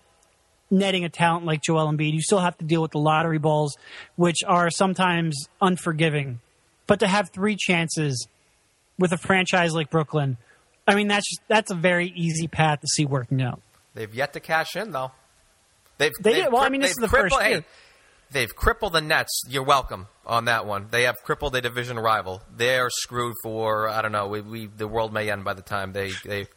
[0.69, 2.13] netting a talent like Joel Embiid.
[2.13, 3.77] You still have to deal with the lottery balls,
[4.15, 6.39] which are sometimes unforgiving.
[6.87, 8.27] But to have three chances
[8.97, 10.37] with a franchise like Brooklyn,
[10.87, 13.61] I mean that's just, that's a very easy path to see working out.
[13.93, 15.11] They've yet to cash in, though.
[15.97, 16.53] They've, They they've did.
[16.53, 17.59] Well, I mean, this is the first crippled- year.
[17.61, 17.65] hey,
[18.31, 19.43] they've crippled the Nets.
[19.49, 20.87] You're welcome on that one.
[20.91, 22.41] They have crippled a division rival.
[22.55, 24.27] They're screwed for I don't know.
[24.27, 26.47] We, we the world may end by the time they they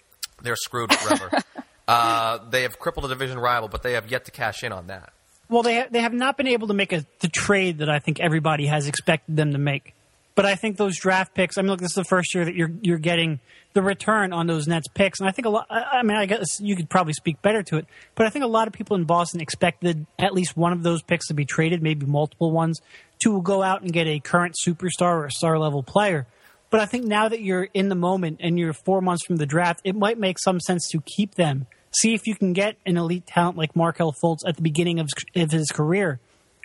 [0.43, 1.31] they're screwed forever.
[1.89, 4.89] uh, they have crippled a division rival, but they have yet to cash in on
[4.89, 5.13] that.
[5.49, 8.19] Well, they they have not been able to make a the trade that I think
[8.21, 9.95] everybody has expected them to make.
[10.39, 11.59] But I think those draft picks.
[11.59, 13.41] I mean, look, this is the first year that you're you're getting
[13.73, 15.67] the return on those Nets picks, and I think a lot.
[15.69, 18.49] I mean, I guess you could probably speak better to it, but I think a
[18.49, 21.83] lot of people in Boston expected at least one of those picks to be traded,
[21.83, 22.81] maybe multiple ones,
[23.25, 26.29] to go out and get a current superstar or a star level player.
[26.71, 29.47] But I think now that you're in the moment and you're four months from the
[29.47, 31.67] draft, it might make some sense to keep them.
[31.91, 35.09] See if you can get an elite talent like Markelle Fultz at the beginning of,
[35.35, 36.21] of his career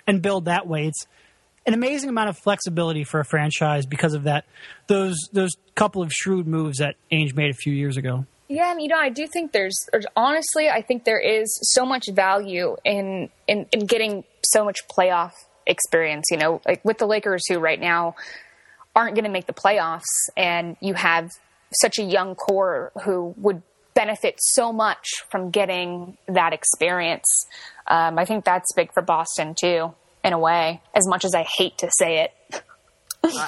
[0.06, 0.86] and build that way.
[0.86, 1.08] It's
[1.66, 4.44] an amazing amount of flexibility for a franchise because of that.
[4.86, 8.26] Those those couple of shrewd moves that Ainge made a few years ago.
[8.48, 11.86] Yeah, and you know, I do think there's, there's honestly, I think there is so
[11.86, 15.32] much value in, in in getting so much playoff
[15.66, 16.26] experience.
[16.30, 18.14] You know, like with the Lakers, who right now
[18.94, 20.02] aren't going to make the playoffs,
[20.36, 21.30] and you have
[21.80, 23.62] such a young core who would
[23.94, 27.26] benefit so much from getting that experience.
[27.86, 30.80] Um, I think that's big for Boston too, in a way.
[30.94, 32.62] As much as I hate to say it.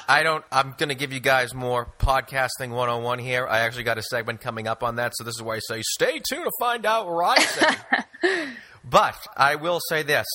[0.09, 0.45] I, don't.
[0.51, 3.47] I'm going to give you guys more podcasting 101 here.
[3.47, 5.83] I actually got a segment coming up on that, so this is why I say
[5.83, 8.47] stay tuned to find out where I say.
[8.85, 10.27] but I will say this: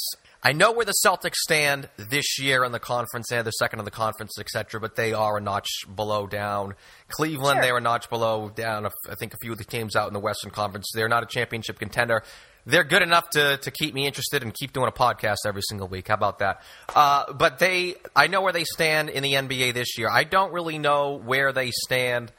[0.43, 3.27] I know where the Celtics stand this year in the conference.
[3.32, 4.80] They're the second in the conference, etc.
[4.80, 6.75] But they are a notch below down.
[7.08, 7.62] Cleveland, Sure.
[7.63, 8.86] they're a notch below down.
[9.10, 10.91] I think a few of the teams out in the Western Conference.
[10.93, 12.21] They're not a championship contender.
[12.65, 15.88] They're good enough to, to keep me interested and keep doing a podcast every single
[15.88, 16.10] week.
[16.10, 16.62] How about that?
[16.95, 20.10] Uh, but they, I know where they stand in the NBA this year.
[20.12, 22.32] I don't really know where they stand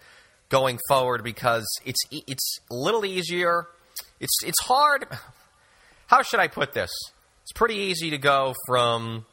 [0.49, 3.67] going forward because it's it's a little easier.
[4.21, 5.07] It's it's hard.
[6.07, 6.91] How should I put this?
[7.43, 9.25] It's pretty easy to go from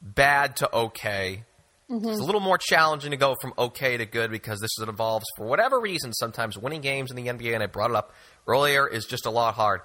[0.00, 1.44] bad to okay.
[1.92, 5.48] It's a little more challenging to go from okay to good because this involves, for
[5.48, 8.14] whatever reason, sometimes winning games in the NBA, and I brought it up
[8.50, 9.80] earlier, is just a lot hard.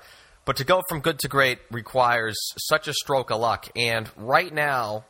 [0.45, 3.67] But to go from good to great requires such a stroke of luck.
[3.75, 5.05] And right now,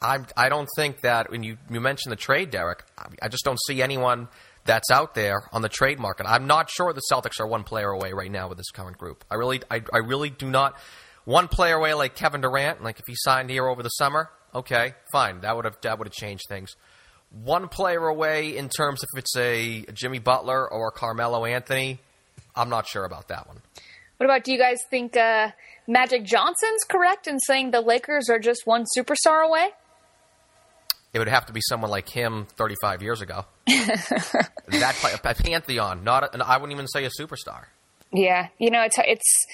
[0.00, 2.84] I'm, I don't think that when you, you mentioned the trade, Derek,
[3.20, 4.28] I, just don't see anyone
[4.64, 6.26] that's out there on the trade market.
[6.26, 9.24] I'm not sure the Celtics are one player away right now with this current group.
[9.30, 10.76] I really, I, I really do not.
[11.24, 14.94] One player away like Kevin Durant, like if he signed here over the summer, okay,
[15.12, 16.76] fine, that would have that would have changed things.
[17.30, 22.00] One player away in terms if it's a Jimmy Butler or Carmelo Anthony,
[22.56, 23.62] I'm not sure about that one.
[24.16, 25.50] What about do you guys think uh,
[25.86, 29.68] Magic Johnson's correct in saying the Lakers are just one superstar away?
[31.12, 33.44] It would have to be someone like him 35 years ago.
[33.66, 37.64] that play, a pantheon, not a, I wouldn't even say a superstar.
[38.12, 39.46] Yeah, you know it's it's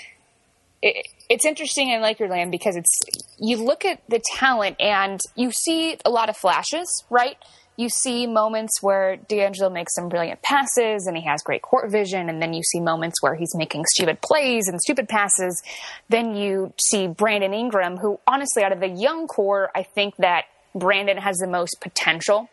[0.82, 2.90] it, it's interesting in Lakerland because it's
[3.38, 7.36] you look at the talent and you see a lot of flashes, right?
[7.76, 12.28] You see moments where D'Angelo makes some brilliant passes and he has great court vision,
[12.28, 15.62] and then you see moments where he's making stupid plays and stupid passes.
[16.08, 20.44] Then you see Brandon Ingram, who honestly, out of the young core, I think that
[20.74, 22.48] Brandon has the most potential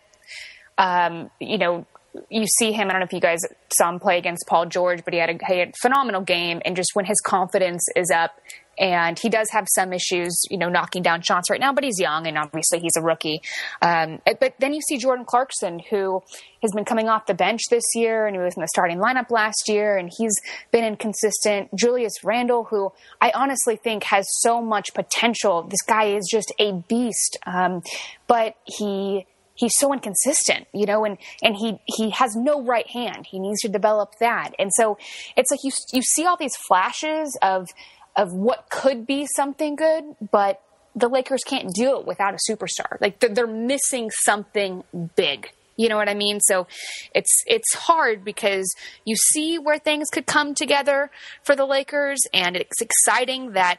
[0.79, 1.85] um, you know,
[2.29, 2.87] you see him.
[2.87, 3.41] I don't know if you guys
[3.77, 6.61] saw him play against Paul George, but he had a, he had a phenomenal game.
[6.65, 8.31] And just when his confidence is up,
[8.79, 11.99] and he does have some issues, you know, knocking down shots right now, but he's
[11.99, 13.41] young and obviously he's a rookie.
[13.81, 16.23] Um, but then you see Jordan Clarkson, who
[16.61, 19.31] has been coming off the bench this year and he was in the starting lineup
[19.31, 20.39] last year and he's
[20.71, 21.75] been inconsistent.
[21.75, 25.63] Julius Randle, who I honestly think has so much potential.
[25.63, 27.37] This guy is just a beast.
[27.45, 27.83] Um,
[28.27, 33.27] but he, he's so inconsistent, you know, and, and he, he has no right hand.
[33.29, 34.51] He needs to develop that.
[34.57, 34.97] And so
[35.35, 37.67] it's like you, you see all these flashes of,
[38.15, 40.61] of what could be something good, but
[40.95, 42.99] the Lakers can't do it without a superstar.
[42.99, 44.83] Like they're, they're missing something
[45.15, 45.51] big.
[45.77, 46.41] You know what I mean?
[46.41, 46.67] So
[47.15, 48.69] it's it's hard because
[49.05, 51.09] you see where things could come together
[51.43, 53.77] for the Lakers, and it's exciting that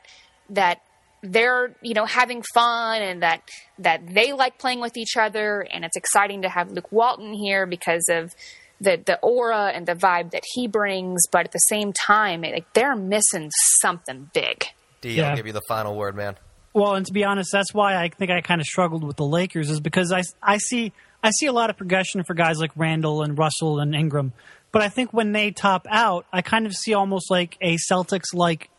[0.48, 0.80] that
[1.22, 3.42] they're you know having fun and that
[3.78, 7.66] that they like playing with each other, and it's exciting to have Luke Walton here
[7.66, 8.34] because of
[8.80, 11.26] the the aura and the vibe that he brings.
[11.30, 14.64] But at the same time, like they're missing something big.
[15.00, 15.30] D, Yeah.
[15.30, 16.36] will give you the final word, man.
[16.72, 19.24] Well, and to be honest, that's why I think I kind of struggled with the
[19.24, 22.70] Lakers is because I, I see I see a lot of progression for guys like
[22.76, 24.32] Randle and Russell and Ingram,
[24.72, 28.32] but I think when they top out, I kind of see almost like a Celtics
[28.34, 28.70] like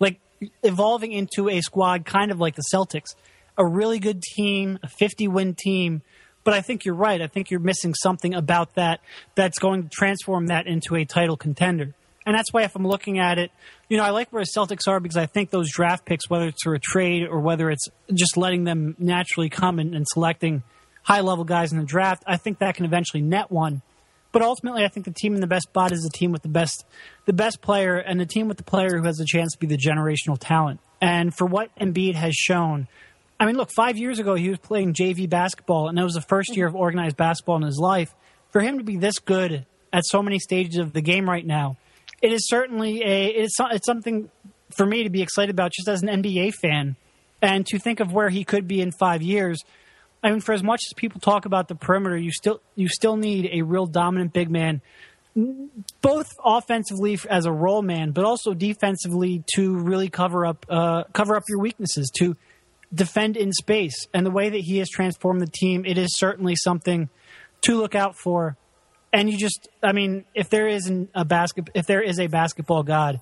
[0.00, 0.20] like
[0.62, 3.14] evolving into a squad kind of like the Celtics,
[3.56, 6.02] a really good team, a 50 win team.
[6.46, 7.20] But I think you're right.
[7.20, 9.00] I think you're missing something about that
[9.34, 11.92] that's going to transform that into a title contender.
[12.24, 13.50] And that's why if I'm looking at it,
[13.88, 16.46] you know, I like where the Celtics are because I think those draft picks, whether
[16.46, 20.62] it's through a trade or whether it's just letting them naturally come and, and selecting
[21.02, 23.82] high level guys in the draft, I think that can eventually net one.
[24.30, 26.48] But ultimately, I think the team in the best spot is the team with the
[26.48, 26.84] best,
[27.24, 29.66] the best player, and the team with the player who has a chance to be
[29.66, 30.78] the generational talent.
[31.00, 32.86] And for what Embiid has shown,
[33.38, 36.22] I mean, look, five years ago he was playing JV basketball, and that was the
[36.22, 38.14] first year of organized basketball in his life.
[38.50, 41.76] For him to be this good at so many stages of the game right now,
[42.22, 44.30] it is certainly a it's it's something
[44.70, 46.96] for me to be excited about just as an NBA fan,
[47.42, 49.62] and to think of where he could be in five years.
[50.22, 53.16] I mean, for as much as people talk about the perimeter, you still you still
[53.16, 54.80] need a real dominant big man,
[56.00, 61.36] both offensively as a roll man, but also defensively to really cover up uh, cover
[61.36, 62.34] up your weaknesses, to
[62.96, 64.06] defend in space.
[64.12, 67.08] And the way that he has transformed the team, it is certainly something
[67.62, 68.56] to look out for.
[69.12, 72.82] And you just, I mean, if there isn't a basket, if there is a basketball
[72.82, 73.20] god,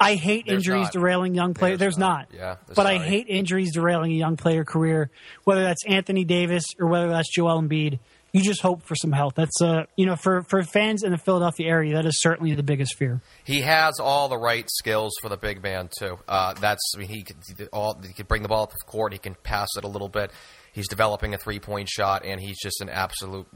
[0.00, 0.92] I hate There's injuries not.
[0.92, 1.78] derailing young players.
[1.78, 2.32] There's There's, not.
[2.32, 2.38] not.
[2.38, 5.10] Yeah, but I hate injuries derailing a young player career,
[5.44, 7.98] whether that's Anthony Davis or whether that's Joel Embiid.
[8.32, 9.34] You just hope for some health.
[9.36, 12.62] That's uh, you know, for for fans in the Philadelphia area, that is certainly the
[12.62, 13.20] biggest fear.
[13.44, 16.18] He has all the right skills for the big man too.
[16.28, 19.12] Uh, that's I mean, he he all he can bring the ball up the court.
[19.12, 20.30] He can pass it a little bit.
[20.72, 23.46] He's developing a three point shot, and he's just an absolute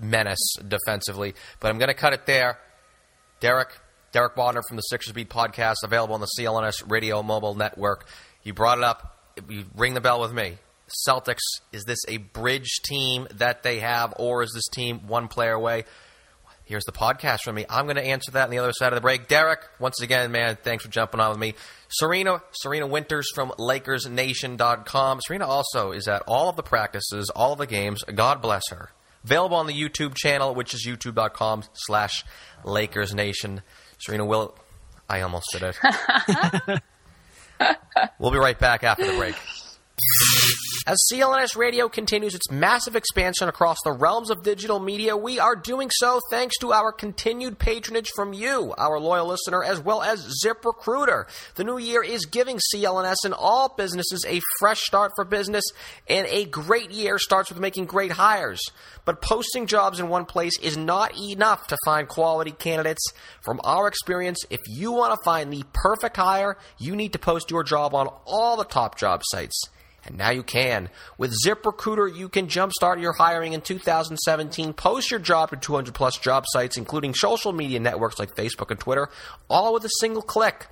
[0.00, 1.34] menace defensively.
[1.60, 2.58] But I'm going to cut it there.
[3.40, 3.70] Derek,
[4.12, 8.08] Derek Bodner from the Sixers Beat podcast, available on the CLNS Radio Mobile Network.
[8.42, 9.16] You brought it up.
[9.48, 10.58] You ring the bell with me.
[11.08, 11.40] Celtics,
[11.72, 15.84] is this a bridge team that they have, or is this team one player away?
[16.64, 17.64] Here's the podcast from me.
[17.70, 19.26] I'm going to answer that on the other side of the break.
[19.26, 21.54] Derek, once again, man, thanks for jumping on with me.
[21.88, 25.20] Serena, Serena Winters from LakersNation.com.
[25.22, 28.04] Serena also is at all of the practices, all of the games.
[28.04, 28.90] God bless her.
[29.24, 32.24] Available on the YouTube channel, which is youtube.com slash
[32.64, 33.62] LakersNation.
[33.98, 34.54] Serena will.
[35.08, 36.82] I almost did it.
[38.18, 39.36] we'll be right back after the break.
[40.88, 45.54] As CLNS Radio continues its massive expansion across the realms of digital media, we are
[45.54, 50.42] doing so thanks to our continued patronage from you, our loyal listener, as well as
[50.42, 51.26] ZipRecruiter.
[51.56, 55.64] The new year is giving CLNS and all businesses a fresh start for business,
[56.08, 58.62] and a great year starts with making great hires.
[59.04, 63.12] But posting jobs in one place is not enough to find quality candidates.
[63.42, 67.50] From our experience, if you want to find the perfect hire, you need to post
[67.50, 69.68] your job on all the top job sites.
[70.08, 70.88] And now you can.
[71.18, 74.72] With ZipRecruiter, you can jumpstart your hiring in 2017.
[74.72, 78.80] Post your job to 200 plus job sites, including social media networks like Facebook and
[78.80, 79.10] Twitter,
[79.50, 80.66] all with a single click.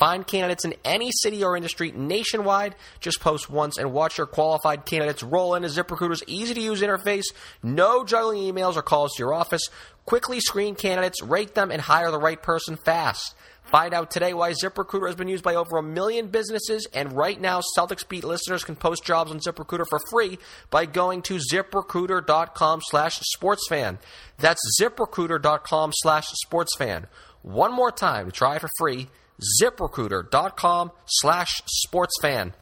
[0.00, 2.74] Find candidates in any city or industry nationwide.
[2.98, 7.26] Just post once and watch your qualified candidates roll into ZipRecruiter's easy to use interface.
[7.62, 9.62] No juggling emails or calls to your office.
[10.04, 13.36] Quickly screen candidates, rate them, and hire the right person fast.
[13.70, 17.40] Find out today why ZipRecruiter has been used by over a million businesses, and right
[17.40, 20.38] now, Celtics Beat listeners can post jobs on ZipRecruiter for free
[20.70, 23.98] by going to ziprecruiter.com slash sportsfan.
[24.38, 27.06] That's ziprecruiter.com slash sportsfan.
[27.42, 29.08] One more time to try it for free,
[29.62, 32.52] ziprecruiter.com slash sportsfan.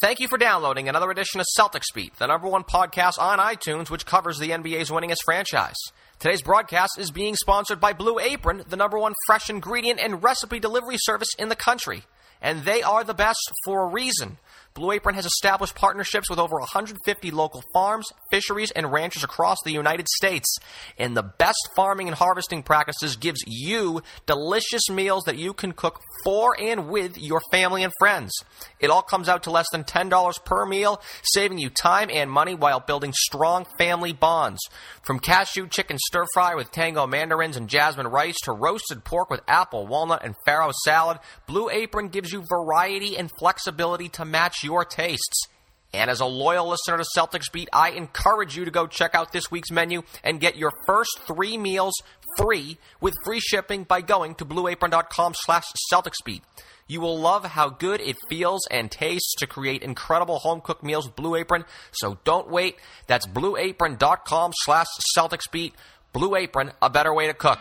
[0.00, 3.88] Thank you for downloading another edition of Celtics Beat, the number one podcast on iTunes,
[3.88, 5.76] which covers the NBA's winningest franchise.
[6.18, 10.58] Today's broadcast is being sponsored by Blue Apron, the number one fresh ingredient and recipe
[10.58, 12.04] delivery service in the country.
[12.40, 14.38] And they are the best for a reason.
[14.76, 19.72] Blue Apron has established partnerships with over 150 local farms, fisheries, and ranchers across the
[19.72, 20.58] United States.
[20.98, 26.02] And the best farming and harvesting practices gives you delicious meals that you can cook
[26.24, 28.32] for and with your family and friends.
[28.78, 32.54] It all comes out to less than $10 per meal, saving you time and money
[32.54, 34.60] while building strong family bonds.
[35.02, 39.40] From cashew chicken stir fry with tango mandarins and jasmine rice to roasted pork with
[39.48, 44.84] apple, walnut, and farro salad, Blue Apron gives you variety and flexibility to match your
[44.84, 45.46] tastes.
[45.94, 49.32] And as a loyal listener to Celtics Beat, I encourage you to go check out
[49.32, 51.94] this week's menu and get your first three meals
[52.36, 56.42] free with free shipping by going to blueapron.com slash Celticsbeat.
[56.88, 61.16] You will love how good it feels and tastes to create incredible home-cooked meals with
[61.16, 62.76] Blue Apron, so don't wait.
[63.06, 65.72] That's blueapron.com slash Celticsbeat.
[66.12, 67.58] Blue Apron, a better way to cook.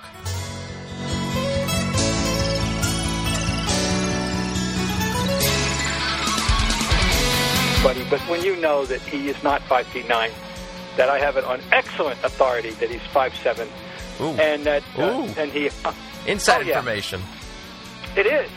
[7.86, 10.32] But when you know that he is not five feet nine,
[10.98, 13.68] that I have it on excellent authority that he's five seven,
[14.20, 14.30] Ooh.
[14.40, 15.94] and that uh, and he uh,
[16.26, 16.78] Inside Oh, yeah.
[16.78, 17.22] information.
[18.16, 18.50] it is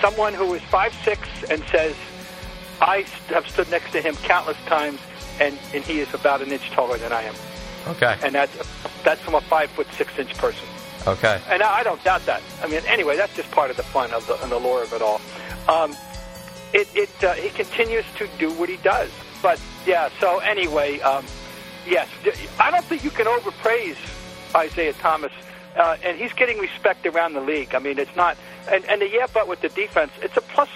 [0.00, 1.96] someone who is five six and says
[2.80, 5.00] I have stood next to him countless times,
[5.40, 7.34] and and he is about an inch taller than I am,
[7.88, 8.16] Okay.
[8.22, 8.56] and that's
[9.02, 10.66] that's from a five foot six inch person.
[11.08, 11.40] Okay.
[11.48, 12.42] And I I don't doubt that.
[12.62, 14.92] I mean, anyway, that's just part of the fun of the and the lore of
[14.92, 15.20] it all.
[15.68, 15.96] Um,
[16.72, 19.10] it it uh, he continues to do what he does.
[19.42, 20.10] But yeah.
[20.20, 21.24] So anyway, um,
[21.86, 22.08] yes,
[22.58, 23.96] I don't think you can overpraise
[24.54, 25.32] Isaiah Thomas,
[25.76, 27.74] uh, and he's getting respect around the league.
[27.74, 28.36] I mean, it's not
[28.70, 30.68] and and the yeah, but with the defense, it's a plus.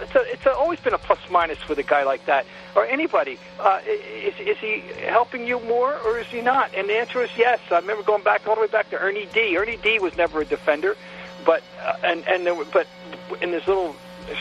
[0.00, 2.84] It's a, it's a, always been a plus minus with a guy like that or
[2.84, 3.38] anybody.
[3.60, 6.74] Uh, is, is he helping you more or is he not?
[6.74, 7.60] And the answer is yes.
[7.70, 9.56] I remember going back all the way back to Ernie D.
[9.56, 10.00] Ernie D.
[10.00, 10.96] was never a defender,
[11.46, 12.88] but uh, and and there were, but
[13.40, 13.94] in this little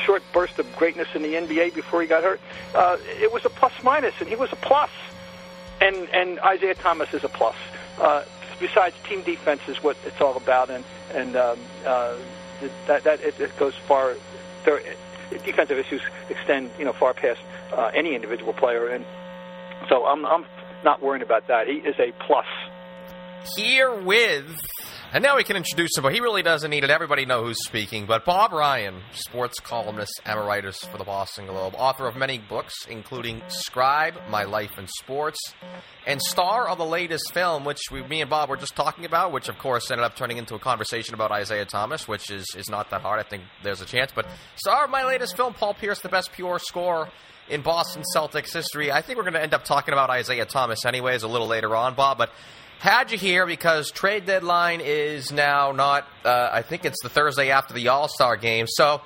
[0.06, 2.42] short burst of greatness in the NBA before he got hurt,
[2.76, 4.90] uh, it was a plus minus, and he was a plus.
[5.82, 7.56] And and Isaiah Thomas is a plus.
[8.00, 8.24] Uh,
[8.60, 12.16] besides, team defense is what it's all about, and and um, uh,
[12.88, 14.16] that that it, it goes far.
[14.66, 14.82] There,
[15.44, 17.40] defensive issues extend, you know, far past
[17.74, 19.06] uh, any individual player, and
[19.90, 20.46] so I'm I'm
[20.84, 21.68] not worrying about that.
[21.68, 22.46] He is a plus.
[23.58, 24.58] Here with
[25.14, 26.90] And now we can introduce him, but he really doesn't need it.
[26.90, 28.08] Everybody know who's speaking.
[28.08, 33.44] But Bob Ryan, sports columnist, emeritus for the Boston Globe, author of many books, including
[33.48, 35.38] Scribe, My Life in Sports,
[36.08, 39.32] and star of the latest film, which we, me and Bob were just talking about,
[39.32, 42.68] which of course ended up turning into a conversation about Isaiah Thomas, which is, is
[42.68, 43.20] not that hard.
[43.20, 44.12] I think there's a chance.
[44.16, 47.10] But star of my latest film, Paul Pierce, the best pure score
[47.50, 48.92] in Boston Celtics history.
[48.92, 51.76] I think we're going to end up talking about Isaiah Thomas anyways a little later
[51.76, 52.18] on, Bob.
[52.18, 52.32] But
[52.84, 56.06] had you here because trade deadline is now not.
[56.26, 58.66] Uh, I think it's the Thursday after the All Star game.
[58.68, 59.02] So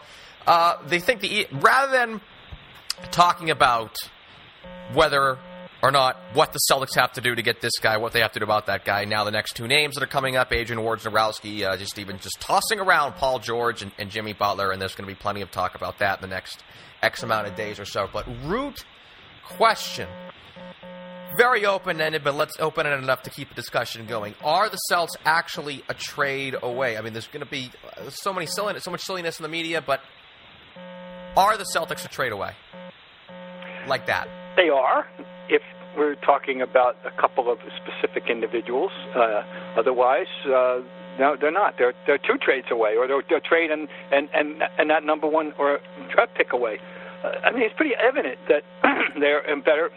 [0.47, 2.19] uh, they think the rather than
[3.11, 3.95] talking about
[4.95, 5.37] whether
[5.83, 8.31] or not what the Celtics have to do to get this guy, what they have
[8.31, 9.05] to do about that guy.
[9.05, 12.41] Now the next two names that are coming up, Adrian Wojnarowski, uh, just even just
[12.41, 15.51] tossing around Paul George and, and Jimmy Butler, and there's going to be plenty of
[15.51, 16.63] talk about that in the next
[17.03, 18.09] X amount of days or so.
[18.11, 18.83] But root
[19.45, 20.07] question
[21.37, 24.33] very open ended, but let's open it enough to keep the discussion going.
[24.43, 26.97] Are the Celts actually a trade away?
[26.97, 29.49] I mean, there's going to be uh, so many silliness, so much silliness in the
[29.49, 30.01] media, but
[31.37, 32.51] are the Celtics a trade away?
[33.87, 34.27] Like that?
[34.57, 35.07] They are.
[35.49, 35.61] If
[35.95, 39.43] we're talking about a couple of specific individuals, uh,
[39.77, 40.27] otherwise.
[40.45, 40.81] Uh,
[41.19, 41.75] no, they're not.
[41.79, 45.27] They're they're two trades away, or they're, they're trade and and and and that number
[45.27, 45.79] one or
[46.13, 46.79] draft pick away.
[47.23, 48.61] Uh, I mean, it's pretty evident that
[49.19, 49.89] they're in better.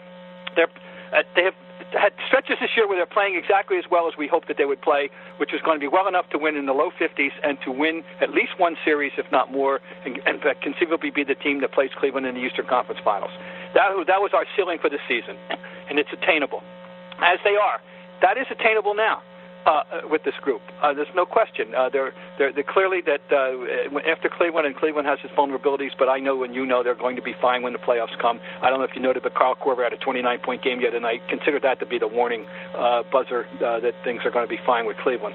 [0.57, 0.72] They're
[1.12, 1.54] uh, they have
[1.92, 4.64] had stretches this year where they're playing exactly as well as we hoped that they
[4.64, 7.34] would play, which is going to be well enough to win in the low 50s
[7.42, 11.34] and to win at least one series, if not more, and, and conceivably be the
[11.34, 13.32] team that plays Cleveland in the Eastern Conference Finals.
[13.74, 15.36] That, that was our ceiling for the season,
[15.90, 16.62] and it's attainable,
[17.18, 17.80] as they are.
[18.22, 19.22] That is attainable now
[19.66, 20.62] uh, with this group.
[20.82, 21.74] Uh, there's no question.
[21.74, 26.08] Uh, they're, they're, they're clearly that uh, after Cleveland, and Cleveland has its vulnerabilities, but
[26.08, 28.40] I know and you know they're going to be fine when the playoffs come.
[28.62, 31.06] I don't know if you noted, but Kyle Korver had a 29-point game yet, and
[31.06, 32.46] I consider that to be the warning
[32.76, 35.34] uh, buzzer uh, that things are going to be fine with Cleveland.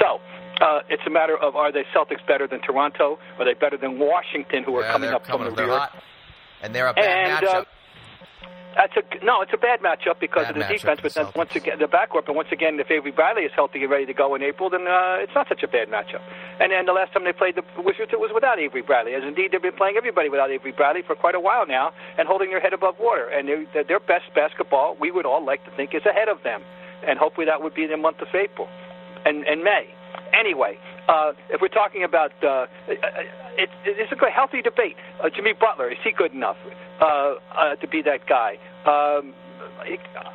[0.00, 0.20] So.
[0.58, 3.18] Uh, it's a matter of are they Celtics better than Toronto?
[3.38, 5.78] Are they better than Washington, who yeah, are coming up coming, from the rear?
[5.78, 6.02] Hot.
[6.62, 7.66] And they're a bad and, matchup.
[8.76, 9.40] That's a no.
[9.40, 11.00] It's a bad matchup because Bad of the defense.
[11.02, 12.26] But then once again, the backcourt.
[12.26, 14.86] But once again, if Avery Bradley is healthy and ready to go in April, then
[14.86, 16.20] uh, it's not such a bad matchup.
[16.60, 19.14] And then the last time they played the Wizards, it was without Avery Bradley.
[19.14, 22.28] As indeed, they've been playing everybody without Avery Bradley for quite a while now, and
[22.28, 23.28] holding their head above water.
[23.32, 26.60] And their their best basketball, we would all like to think, is ahead of them.
[27.08, 28.68] And hopefully, that would be in the month of April
[29.24, 29.88] and and May.
[30.38, 34.96] Anyway, uh, if we're talking about uh, it, it's a good, healthy debate.
[35.22, 36.56] Uh, Jimmy Butler is he good enough
[37.00, 38.58] uh, uh, to be that guy?
[38.84, 39.34] Um,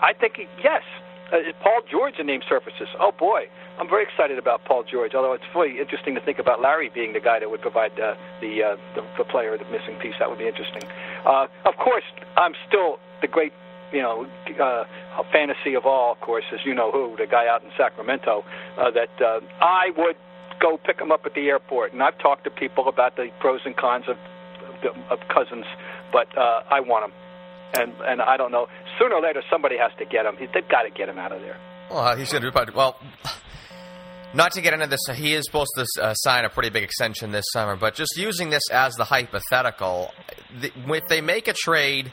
[0.01, 0.84] I think yes.
[1.32, 2.89] Uh, Paul George, the name surfaces.
[2.99, 3.47] Oh boy,
[3.80, 5.16] I'm very excited about Paul George.
[5.16, 8.16] Although it's really interesting to think about Larry being the guy that would provide uh,
[8.41, 10.16] the, uh, the the player, the missing piece.
[10.20, 10.84] That would be interesting.
[11.26, 12.03] Uh, of course,
[12.36, 13.53] I'm still the great
[13.91, 14.26] you know,
[14.59, 14.84] uh,
[15.32, 18.43] fantasy of all, of course, as you know who, the guy out in Sacramento,
[18.78, 20.16] uh, that uh, I would
[20.59, 21.93] go pick him up at the airport.
[21.93, 24.18] And I've talked to people about the pros and cons of,
[25.09, 25.66] of Cousins,
[26.12, 27.14] but uh, I want him.
[27.74, 28.68] And and I don't know.
[28.99, 30.36] Sooner or later, somebody has to get him.
[30.39, 31.57] They've got to get him out of there.
[31.89, 32.72] Well, he's going to do.
[32.76, 32.97] Well,
[34.34, 37.32] not to get into this, he is supposed to uh, sign a pretty big extension
[37.32, 37.76] this summer.
[37.76, 40.14] But just using this as the hypothetical,
[40.59, 42.12] the, if they make a trade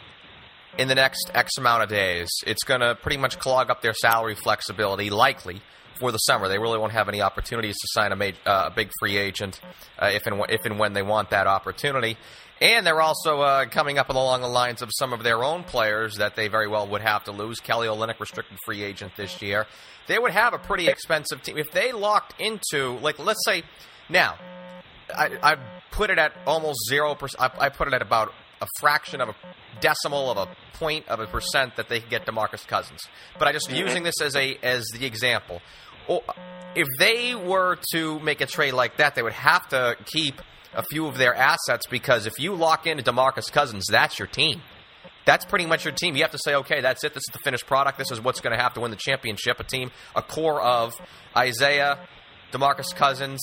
[0.79, 3.95] in the next X amount of days, it's going to pretty much clog up their
[3.95, 5.61] salary flexibility, likely
[5.99, 6.49] for the summer.
[6.49, 9.61] They really won't have any opportunities to sign a, uh, a big free agent
[9.99, 12.17] uh, if and w- if and when they want that opportunity.
[12.61, 16.17] And they're also uh, coming up along the lines of some of their own players
[16.17, 17.61] that they very well would have to lose.
[17.61, 19.67] Kelly Olynyk, restricted free agent this year.
[20.09, 23.63] They would have a pretty expensive team if they locked into, like, let's say,
[24.09, 24.37] now,
[25.15, 25.57] I, I
[25.91, 27.41] put it at almost zero percent.
[27.41, 29.35] I, I put it at about a fraction of a
[29.81, 30.49] decimal of a
[30.79, 33.07] point of a percent that they could get Demarcus Cousins.
[33.39, 35.63] But I just using this as a as the example.
[36.75, 40.41] If they were to make a trade like that, they would have to keep
[40.75, 44.61] a few of their assets because if you lock into Demarcus Cousins, that's your team.
[45.25, 46.17] That's pretty much your team.
[46.17, 47.13] You have to say, okay, that's it.
[47.13, 47.99] This is the finished product.
[47.99, 49.61] This is what's going to have to win the championship.
[49.61, 50.95] A team, a core of
[51.37, 51.99] Isaiah,
[52.51, 53.41] Demarcus Cousins,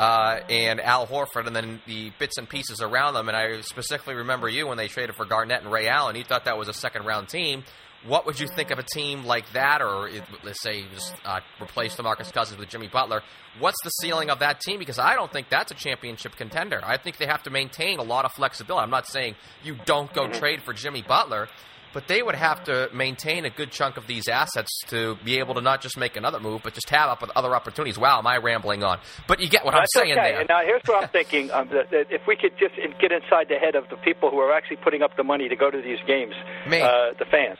[0.00, 3.28] uh, and Al Horford, and then the bits and pieces around them.
[3.28, 6.16] And I specifically remember you when they traded for Garnett and Ray Allen.
[6.16, 7.62] You thought that was a second round team.
[8.06, 11.40] What would you think of a team like that, or it- let's say just uh,
[11.60, 13.22] replace Demarcus Cousins with Jimmy Butler?
[13.58, 14.78] What's the ceiling of that team?
[14.78, 16.80] Because I don't think that's a championship contender.
[16.82, 18.82] I think they have to maintain a lot of flexibility.
[18.82, 21.48] I'm not saying you don't go trade for Jimmy Butler,
[21.92, 25.54] but they would have to maintain a good chunk of these assets to be able
[25.54, 27.98] to not just make another move, but just have up with other opportunities.
[27.98, 29.00] Wow, am I rambling on?
[29.26, 30.30] But you get what I'm saying okay.
[30.30, 30.40] there.
[30.40, 33.48] And now here's what I'm thinking: um, that, that if we could just get inside
[33.48, 35.82] the head of the people who are actually putting up the money to go to
[35.82, 36.34] these games,
[36.66, 37.58] uh, the fans,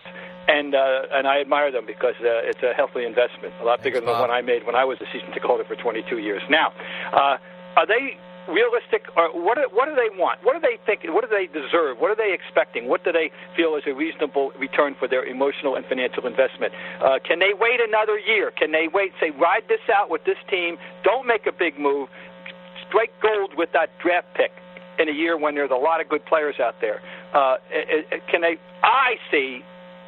[0.50, 3.84] and uh, and I admire them because uh, it's a healthy investment, a lot Thanks,
[3.84, 6.18] bigger than the one I made when I was a season ticket holder for 22
[6.18, 6.42] years.
[6.50, 6.74] Now,
[7.14, 7.38] uh,
[7.78, 8.18] are they
[8.50, 9.54] realistic, or what?
[9.54, 10.42] Do, what do they want?
[10.42, 11.06] What do they think?
[11.06, 12.02] What do they deserve?
[12.02, 12.90] What are they expecting?
[12.90, 16.74] What do they feel is a reasonable return for their emotional and financial investment?
[16.98, 18.50] Uh, can they wait another year?
[18.50, 19.14] Can they wait?
[19.22, 20.76] Say, ride this out with this team.
[21.06, 22.10] Don't make a big move.
[22.88, 24.50] Strike gold with that draft pick
[24.98, 27.00] in a year when there's a lot of good players out there.
[27.32, 27.56] Uh,
[28.26, 28.58] can they?
[28.82, 29.62] I see.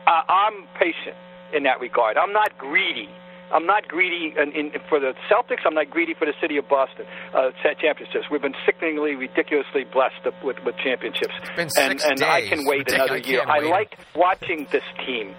[0.06, 1.16] Uh, I'm patient
[1.54, 2.16] in that regard.
[2.16, 3.08] I'm not greedy.
[3.52, 5.60] I'm not greedy in, in, for the Celtics.
[5.66, 7.50] I'm not greedy for the city of Boston uh,
[7.80, 8.24] championships.
[8.30, 13.16] We've been sickeningly, ridiculously blessed with, with championships, and and I can wait another I
[13.18, 13.44] year.
[13.46, 13.70] I wait.
[13.70, 15.34] like watching this team,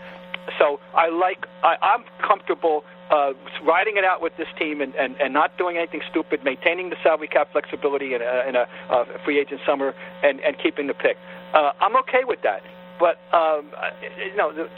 [0.60, 1.48] so I like.
[1.64, 3.34] I, I'm comfortable uh,
[3.66, 6.96] riding it out with this team and, and, and not doing anything stupid, maintaining the
[7.04, 9.94] salary cap flexibility in a, in a uh, free agent summer,
[10.24, 11.18] and, and keeping the pick.
[11.54, 12.62] Uh, I'm okay with that.
[13.00, 14.70] But um, uh, you know, the,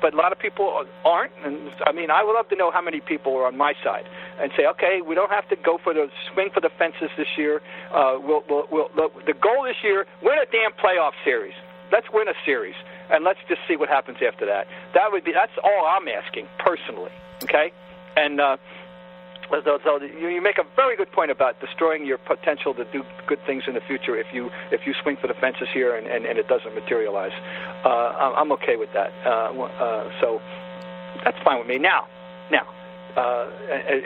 [0.00, 1.32] but a lot of people aren't.
[1.44, 4.04] And I mean, I would love to know how many people are on my side
[4.40, 7.28] and say, okay, we don't have to go for the swing for the fences this
[7.36, 7.60] year.
[7.92, 8.88] Uh, we'll, we'll, we'll,
[9.26, 11.54] the goal this year: win a damn playoff series.
[11.92, 12.76] Let's win a series,
[13.10, 14.66] and let's just see what happens after that.
[14.94, 15.32] That would be.
[15.32, 17.12] That's all I'm asking personally.
[17.44, 17.72] Okay,
[18.16, 18.40] and.
[18.40, 18.56] Uh,
[19.50, 23.64] so, you, make a very good point about destroying your potential to do good things
[23.66, 26.38] in the future if you if you swing for the fences here and, and, and
[26.38, 27.32] it doesn't materialize.
[27.84, 29.10] Uh, I'm okay with that.
[29.26, 30.40] Uh, uh, so
[31.24, 31.78] that's fine with me.
[31.78, 32.06] Now,
[32.50, 32.66] now,
[33.16, 33.50] uh,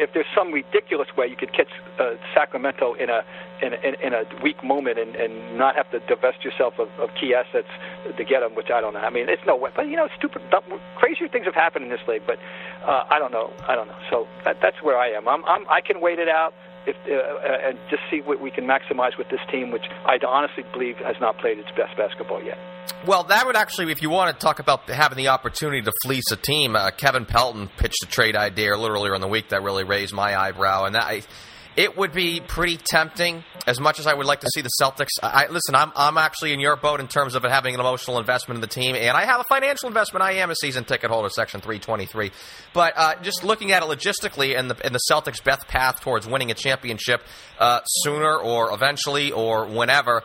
[0.01, 1.69] if there's some ridiculous way you could catch
[2.01, 3.21] uh, Sacramento in a
[3.63, 7.09] in a, in a weak moment and, and not have to divest yourself of, of
[7.21, 7.69] key assets
[8.17, 9.01] to get them, which I don't know.
[9.01, 9.71] I mean, it's no way.
[9.75, 10.65] But you know, stupid, dumb,
[10.97, 12.23] crazier things have happened in this league.
[12.27, 12.39] But
[12.87, 13.53] uh, I don't know.
[13.67, 13.99] I don't know.
[14.11, 15.29] So that, that's where I am.
[15.29, 16.55] I'm, I'm I can wait it out.
[16.87, 20.19] If, uh, uh, and just see what we can maximize with this team, which I
[20.27, 22.59] honestly believe has not played its best basketball yet.
[23.07, 26.31] Well, that would actually, if you want to talk about having the opportunity to fleece
[26.31, 29.49] a team, uh, Kevin Pelton pitched a trade idea a little earlier in the week
[29.49, 31.23] that really raised my eyebrow, and that I,
[31.77, 33.45] it would be pretty tempting.
[33.67, 35.75] As much as I would like to see the Celtics, I, listen.
[35.75, 38.61] I'm I'm actually in your boat in terms of it having an emotional investment in
[38.61, 40.23] the team, and I have a financial investment.
[40.23, 42.31] I am a season ticket holder, Section 323.
[42.75, 46.27] But uh, just looking at it logistically, and the and the Celtics' best path towards
[46.27, 47.23] winning a championship
[47.59, 50.23] uh, sooner or eventually or whenever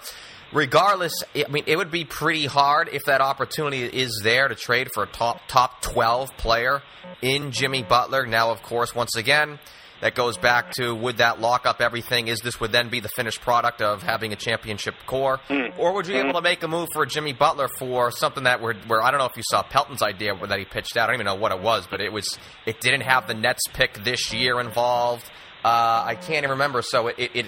[0.52, 4.90] regardless, I mean, it would be pretty hard if that opportunity is there to trade
[4.94, 6.82] for a top top twelve player
[7.22, 8.26] in Jimmy Butler.
[8.26, 9.60] Now, of course, once again.
[10.02, 12.30] That goes back to would that lock up everything?
[12.30, 15.78] Is this would then be the finished product of having a championship core, hmm.
[15.78, 16.44] or would you be able to hmm.
[16.44, 19.36] make a move for Jimmy Butler for something that where, where I don't know if
[19.36, 21.04] you saw Pelton's idea that he pitched out.
[21.04, 23.64] I don't even know what it was, but it was it didn't have the Nets
[23.74, 25.30] pick this year involved.
[25.66, 26.82] Uh, I can't even remember.
[26.82, 27.46] So it, it, it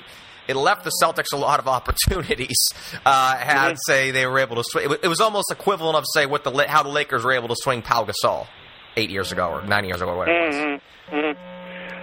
[0.48, 2.58] it left the Celtics a lot of opportunities.
[3.06, 3.76] Uh, had mm-hmm.
[3.86, 4.92] say they were able to swing.
[5.02, 7.82] It, was almost equivalent of say what the how the Lakers were able to swing
[7.82, 8.48] Pau Gasol
[8.98, 10.56] eight years ago or nine years ago, whatever it was.
[10.56, 11.16] Mm-hmm.
[11.16, 11.61] Mm-hmm.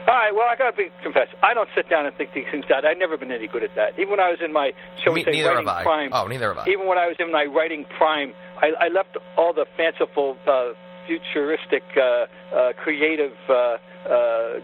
[0.08, 0.32] All right.
[0.34, 1.28] Well, I got to be confess.
[1.42, 2.84] I don't sit down and think these things out.
[2.86, 3.92] I've never been any good at that.
[3.98, 4.72] Even when I was in my
[5.04, 6.10] shall we Me- say writing prime.
[6.14, 6.70] Oh, neither have I.
[6.70, 10.72] Even when I was in my writing prime, I, I left all the fanciful, uh,
[11.08, 13.78] futuristic, uh, uh, creative uh,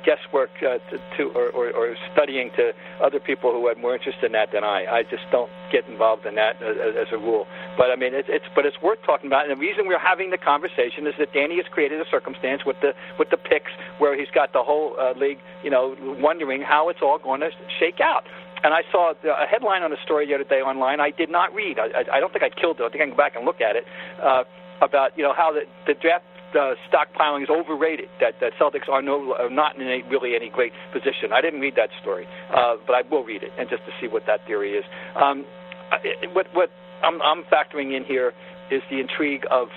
[0.05, 0.79] guesswork to,
[1.17, 2.73] to or, or, or studying to
[3.03, 4.85] other people who had more interest in that than I.
[4.85, 7.47] I just don't get involved in that as, as a rule.
[7.77, 9.49] But I mean, it's, it's but it's worth talking about.
[9.49, 12.77] And the reason we're having the conversation is that Danny has created a circumstance with
[12.81, 16.89] the with the picks where he's got the whole uh, league, you know, wondering how
[16.89, 18.25] it's all going to shake out.
[18.63, 20.99] And I saw a headline on a story the other day online.
[20.99, 21.77] I did not read.
[21.79, 22.85] I, I, I don't think I killed it.
[22.85, 23.85] I think I can go back and look at it
[24.25, 24.45] uh,
[24.81, 26.25] about you know how the, the draft
[26.55, 28.09] uh, stockpiling is overrated.
[28.21, 31.33] That that Celtics are no are not in any, really any great position.
[31.33, 34.09] I didn't read that story, uh, but I will read it and just to see
[34.09, 34.85] what that theory is.
[35.17, 35.45] Um,
[35.91, 36.71] I- what what
[37.03, 38.33] I'm, I'm factoring in here
[38.71, 39.69] is the intrigue of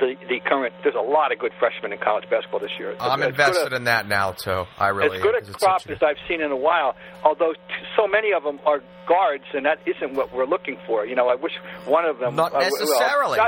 [0.00, 0.74] the the current.
[0.82, 2.94] There's a lot of good freshmen in college basketball this year.
[3.00, 4.64] I'm As invested a- in that now too.
[4.78, 6.94] I really as good am, a crop a- as I've seen in a while.
[7.24, 7.58] Although t-
[7.96, 11.04] so many of them are guards, and that isn't what we're looking for.
[11.04, 11.52] You know, I wish
[11.86, 12.36] one of them.
[12.36, 13.38] Not uh, well, necessarily.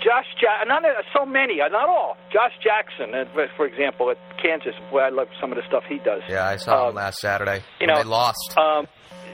[0.00, 2.16] Josh, Josh ja- not uh, so many, uh, not all.
[2.32, 3.24] Josh Jackson, uh,
[3.56, 6.22] for- example, at Kansas, where I love some of the stuff he does.
[6.28, 7.62] Yeah, I saw him Um, last Saturday.
[7.80, 8.56] you know, they lost.
[8.58, 8.86] Um,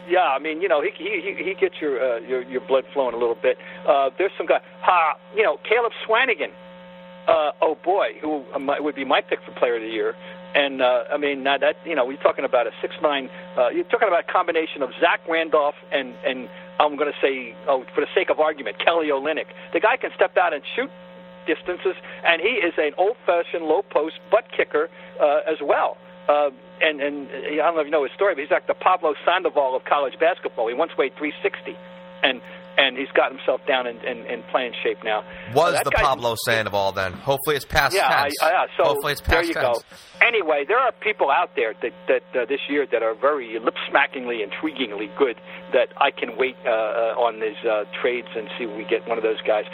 [0.09, 3.15] yeah, I mean, you know, he he he, gets your, uh, your your blood flowing
[3.15, 3.59] a little bit.
[3.87, 6.51] Uh, there's some guy, ha, you know, Caleb Swanigan.
[7.27, 10.15] Uh, oh boy, who uh, would be my pick for Player of the Year.
[10.55, 13.29] And uh, I mean, now that you know, we're talking about a six nine.
[13.57, 16.49] Uh, you're talking about a combination of Zach Randolph and and
[16.81, 19.47] I'm going to say, oh, for the sake of argument, Kelly Olynyk.
[19.73, 20.91] The guy can step out and shoot
[21.47, 24.89] distances, and he is an old-fashioned low-post butt kicker
[25.21, 25.97] uh, as well.
[26.29, 26.51] Uh,
[26.81, 29.15] and and I don't know if you know his story, but he's like the Pablo
[29.25, 30.69] Sandoval of college basketball.
[30.69, 31.75] He once weighed 360,
[32.23, 32.43] and
[32.77, 35.25] and he's got himself down in, in, in playing shape now.
[35.53, 37.13] Was So the guy- Pablo Sandoval then?
[37.15, 38.35] Hopefully it's past yeah, I, tense.
[38.41, 38.67] I, yeah.
[38.77, 39.79] So Hopefully it's past there you tense.
[39.83, 40.25] go.
[40.25, 44.47] Anyway, there are people out there that that uh, this year that are very lip-smackingly,
[44.47, 45.41] intriguingly good.
[45.73, 49.07] That I can wait uh, uh, on these uh, trades and see if we get
[49.07, 49.65] one of those guys,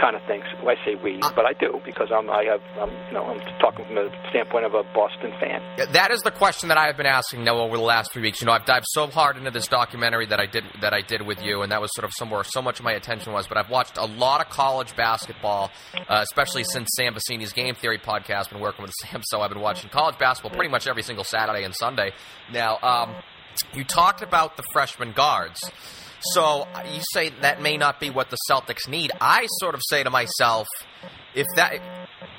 [0.00, 0.44] kind of things.
[0.64, 3.24] Well, I say we, Uh, but I do because I'm I have I'm you know
[3.26, 5.60] I'm talking from the standpoint of a Boston fan.
[5.92, 8.40] That is the question that I have been asking Noah over the last three weeks.
[8.40, 11.20] You know, I've dived so hard into this documentary that I did that I did
[11.22, 13.46] with you, and that was sort of somewhere so much of my attention was.
[13.46, 15.70] But I've watched a lot of college basketball,
[16.08, 18.48] uh, especially since Sam Vecenie's Game Theory podcast.
[18.50, 21.64] Been working with Sam, so I've been watching college basketball pretty much every single Saturday
[21.64, 22.12] and Sunday.
[22.52, 23.14] Now, um,
[23.74, 25.60] you talked about the freshman guards.
[26.34, 29.10] So uh, you say that may not be what the Celtics need.
[29.20, 30.66] I sort of say to myself,
[31.34, 31.80] if that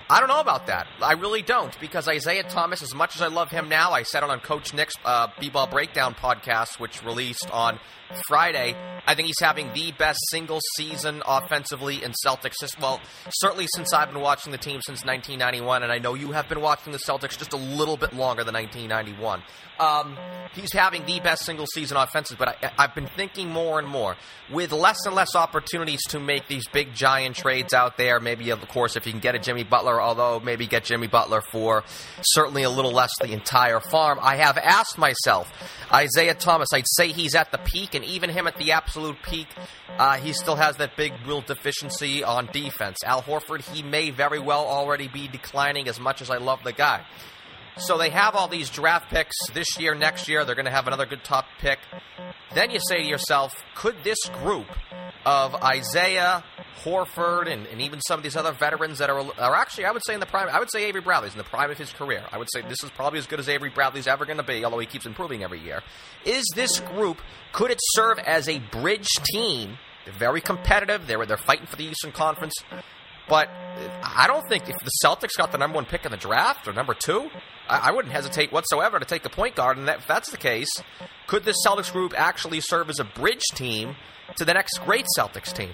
[0.09, 0.87] I don't know about that.
[1.01, 4.23] I really don't because Isaiah Thomas, as much as I love him now, I said
[4.23, 7.79] it on Coach Nick's uh, B-ball breakdown podcast, which released on
[8.27, 8.75] Friday.
[9.05, 12.53] I think he's having the best single season offensively in Celtics.
[12.79, 16.47] Well, certainly since I've been watching the team since 1991, and I know you have
[16.47, 19.41] been watching the Celtics just a little bit longer than 1991.
[19.79, 20.17] Um,
[20.53, 24.15] he's having the best single season offensive, but I, I've been thinking more and more
[24.51, 28.19] with less and less opportunities to make these big giant trades out there.
[28.19, 31.41] Maybe, of course, if you can get a Jimmy Butler, although maybe get Jimmy Butler
[31.41, 31.83] for
[32.21, 34.19] certainly a little less the entire farm.
[34.21, 35.51] I have asked myself,
[35.91, 39.47] Isaiah Thomas, I'd say he's at the peak, and even him at the absolute peak,
[39.97, 42.97] uh, he still has that big real deficiency on defense.
[43.05, 46.73] Al Horford, he may very well already be declining as much as I love the
[46.73, 47.03] guy.
[47.77, 50.45] So they have all these draft picks this year, next year.
[50.45, 51.79] They're going to have another good top pick.
[52.53, 54.67] Then you say to yourself, could this group
[55.25, 56.43] of Isaiah,
[56.83, 60.03] Horford, and, and even some of these other veterans that are, are actually, I would
[60.05, 62.23] say in the prime, I would say Avery Bradley's in the prime of his career.
[62.31, 64.63] I would say this is probably as good as Avery Bradley's ever going to be,
[64.63, 65.81] although he keeps improving every year.
[66.25, 67.21] Is this group,
[67.53, 69.77] could it serve as a bridge team?
[70.05, 71.07] They're very competitive.
[71.07, 72.53] They're, they're fighting for the Eastern Conference.
[73.27, 73.49] But
[74.03, 76.73] I don't think if the Celtics got the number one pick in the draft or
[76.73, 77.29] number two,
[77.67, 79.77] I, I wouldn't hesitate whatsoever to take the point guard.
[79.77, 80.69] And that, if that's the case,
[81.27, 83.95] could this Celtics group actually serve as a bridge team
[84.37, 85.71] to the next great Celtics team?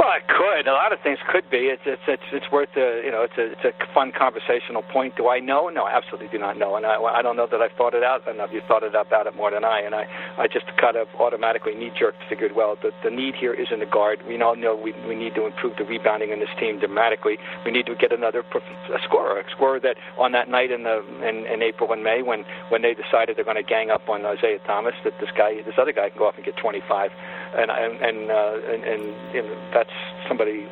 [0.00, 0.64] Well, it could.
[0.64, 1.68] A lot of things could be.
[1.68, 5.12] It's it's it's, it's worth a you know it's a it's a fun conversational point.
[5.20, 5.68] Do I know?
[5.68, 8.02] No, I absolutely do not know, and I I don't know that I've thought it
[8.02, 8.48] out enough.
[8.50, 10.08] You thought it about it more than I, and I
[10.40, 13.84] I just kind of automatically knee jerk figured well the the need here isn't a
[13.84, 14.24] guard.
[14.26, 17.36] We all know we we need to improve the rebounding in this team dramatically.
[17.66, 21.04] We need to get another a scorer, a scorer that on that night in the
[21.20, 24.24] in, in April and May when when they decided they're going to gang up on
[24.24, 27.12] Isaiah Thomas that this guy this other guy can go off and get 25
[27.56, 29.02] and and and uh, and, and
[29.34, 29.90] you know, that's
[30.28, 30.66] somebody.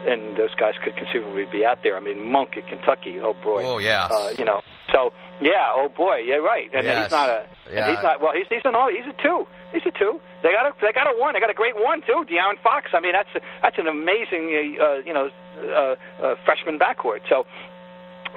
[0.00, 1.94] And those guys could conceivably be out there.
[1.94, 3.20] I mean, Monk at Kentucky.
[3.20, 3.62] Oh boy.
[3.66, 4.08] Oh, yeah.
[4.10, 4.62] Uh, you know.
[4.94, 5.12] So
[5.42, 5.68] yeah.
[5.76, 6.24] Oh boy.
[6.24, 6.36] Yeah.
[6.36, 6.70] Right.
[6.72, 7.04] And Yes.
[7.04, 7.44] he's not a.
[7.70, 7.90] Yeah.
[7.92, 8.18] He's not.
[8.22, 8.88] Well, he's he's an all.
[8.88, 9.44] He's a two.
[9.74, 10.18] He's a two.
[10.42, 11.34] They got a they got a one.
[11.34, 12.24] They got a great one too.
[12.24, 12.88] De'Aaron Fox.
[12.94, 13.28] I mean, that's
[13.60, 14.48] that's an amazing
[14.80, 15.28] uh, you know
[15.60, 17.20] uh, uh, freshman backcourt.
[17.28, 17.44] So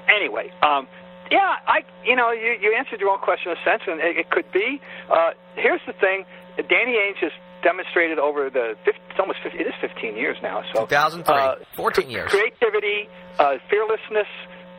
[0.10, 0.88] anyway, um,
[1.32, 4.18] yeah, I you know you, you answered your own question in a sense, and it,
[4.18, 4.82] it could be.
[5.10, 6.26] Uh, here's the thing:
[6.58, 7.32] Danny Ainge has
[7.64, 10.64] demonstrated over the it's almost 50, it is 15 years now.
[10.74, 12.30] So 2003, uh, 14 years.
[12.30, 13.10] creativity,
[13.40, 14.28] uh, fearlessness,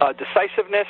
[0.01, 0.89] uh, decisiveness.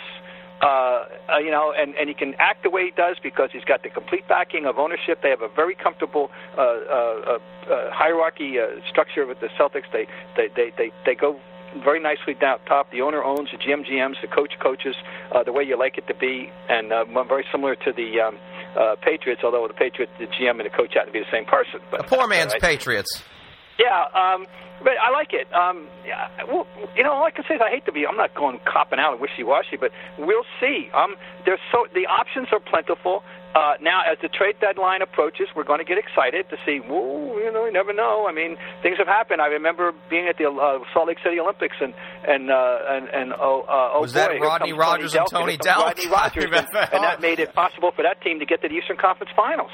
[0.62, 3.64] Uh, uh, you know, and, and he can act the way he does because he's
[3.64, 5.20] got the complete backing of ownership.
[5.20, 7.38] They have a very comfortable uh, uh, uh,
[7.68, 9.90] uh, hierarchy uh, structure with the Celtics.
[9.92, 11.38] They they, they, they, they go
[11.82, 12.90] very nicely down top.
[12.92, 14.94] The owner owns the GM, GMs, the coach coaches
[15.34, 18.38] uh, the way you like it to be, and uh, very similar to the um,
[18.78, 19.42] uh, Patriots.
[19.44, 21.80] Although the Patriots, the GM and the coach had to be the same person.
[21.90, 22.62] But A poor man's right?
[22.62, 23.22] Patriots.
[23.78, 24.46] Yeah, um,
[24.82, 25.52] but I like it.
[25.52, 26.66] Um, yeah, well,
[26.96, 28.06] you know, all I can say is I hate to be.
[28.06, 30.90] I'm not going copping out and wishy-washy, but we'll see.
[30.94, 33.24] Um, there's so the options are plentiful.
[33.54, 36.78] Uh, now, as the trade deadline approaches, we're going to get excited to see.
[36.78, 38.26] Whoa, you know, you never know.
[38.28, 39.40] I mean, things have happened.
[39.40, 41.94] I remember being at the uh, Salt Lake City Olympics, and
[42.26, 45.58] and uh, and and oh, uh, oh Was boy, that Rodney Rogers and Tony Tony
[45.58, 45.84] Delk?
[45.86, 48.74] Rodney Rogers, and, and that made it possible for that team to get to the
[48.74, 49.70] Eastern Conference Finals.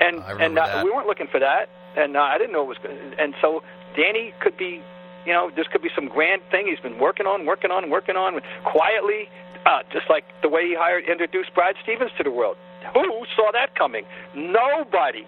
[0.00, 2.78] And and uh, we weren't looking for that, and uh, I didn't know it was.
[3.18, 3.62] And so
[3.96, 4.82] Danny could be,
[5.24, 8.16] you know, this could be some grand thing he's been working on, working on, working
[8.16, 9.30] on quietly,
[9.64, 12.58] uh, just like the way he hired, introduced Brad Stevens to the world.
[12.92, 14.04] Who saw that coming?
[14.34, 15.26] Nobody.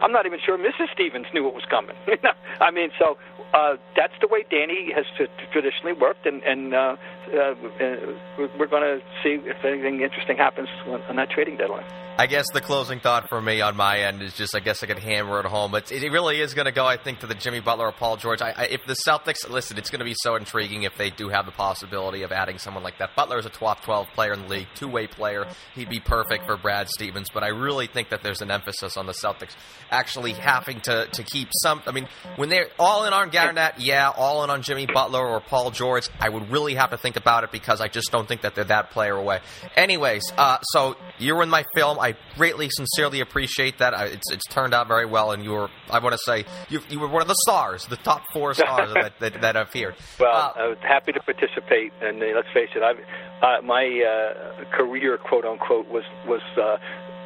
[0.00, 0.92] I'm not even sure Mrs.
[0.94, 1.96] Stevens knew it was coming.
[2.60, 3.18] I mean, so
[3.52, 5.04] uh, that's the way Danny has
[5.52, 6.96] traditionally worked, and, and uh,
[7.32, 11.84] uh, uh, we're- going to see if anything interesting happens on, that trading deadline.
[12.18, 14.86] I guess the closing thought for me on my end is just I guess I
[14.86, 15.74] could hammer it home.
[15.74, 18.16] It's, it really is going to go, I think, to the Jimmy Butler or Paul
[18.18, 18.42] George.
[18.42, 21.30] I, I, if the Celtics, listen, it's going to be so intriguing if they do
[21.30, 23.16] have the possibility of adding someone like that.
[23.16, 25.46] Butler is a top 12 player in the league, two way player.
[25.74, 29.06] He'd be perfect for Brad Stevens, but I really think that there's an emphasis on
[29.06, 29.56] the Celtics
[29.90, 31.80] actually having to, to keep some.
[31.86, 32.06] I mean,
[32.36, 36.08] when they're all in on Garnett, yeah, all in on Jimmy Butler or Paul George,
[36.20, 38.64] I would really have to think about it because I just don't think that they're
[38.64, 39.40] that player away.
[39.76, 41.98] Anyways, uh, so you were in my film.
[41.98, 43.94] I greatly, sincerely appreciate that.
[43.94, 46.80] I, it's, it's turned out very well, and you were, I want to say, you,
[46.88, 49.94] you were one of the stars, the top four stars that, that, that appeared.
[50.18, 52.98] Well, uh, I was happy to participate, and uh, let's face it, I've,
[53.42, 56.42] uh, my uh, career, quote unquote, was was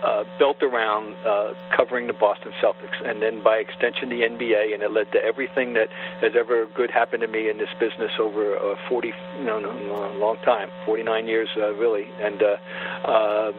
[0.05, 4.83] uh, built around uh, covering the Boston Celtics, and then by extension the NBA, and
[4.83, 5.89] it led to everything that
[6.21, 10.13] has ever good happened to me in this business over uh, 40, no, no, no,
[10.19, 13.53] long time, 49 years uh, really, and uh, uh,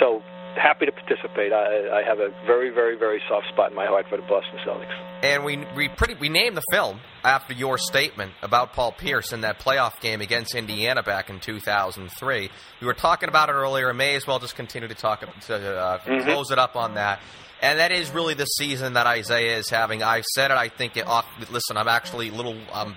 [0.00, 0.22] so
[0.56, 1.52] happy to participate.
[1.52, 4.58] I, I have a very, very, very soft spot in my heart for the Boston
[4.66, 4.92] Celtics.
[5.22, 9.42] And we we pretty we named the film after your statement about Paul Pierce in
[9.42, 12.50] that playoff game against Indiana back in 2003.
[12.80, 13.92] We were talking about it earlier.
[13.94, 16.28] May as well just continue to talk to uh, mm-hmm.
[16.28, 17.20] close it up on that.
[17.62, 20.02] And that is really the season that Isaiah is having.
[20.02, 20.56] I've said it.
[20.56, 21.06] I think it.
[21.06, 22.94] Off, listen, I'm actually a little um,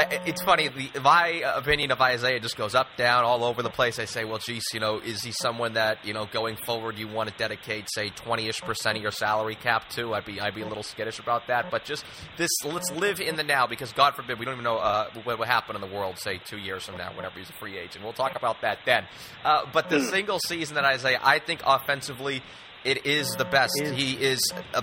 [0.00, 0.68] I, it's funny.
[0.68, 3.98] The, my opinion of Isaiah just goes up, down, all over the place.
[3.98, 7.06] I say, well, geez, you know, is he someone that you know going forward you
[7.06, 10.14] want to dedicate, say, twenty ish percent of your salary cap to?
[10.14, 11.70] I'd be I'd be a little skittish about that.
[11.70, 12.04] But just
[12.38, 15.38] this, let's live in the now because God forbid we don't even know uh, what
[15.38, 18.02] will happen in the world, say, two years from now, whenever he's a free agent.
[18.02, 19.06] We'll talk about that then.
[19.44, 20.06] Uh, but the hmm.
[20.06, 22.42] single season that Isaiah, I think offensively,
[22.84, 23.78] it is the best.
[23.78, 24.40] He is.
[24.72, 24.82] A,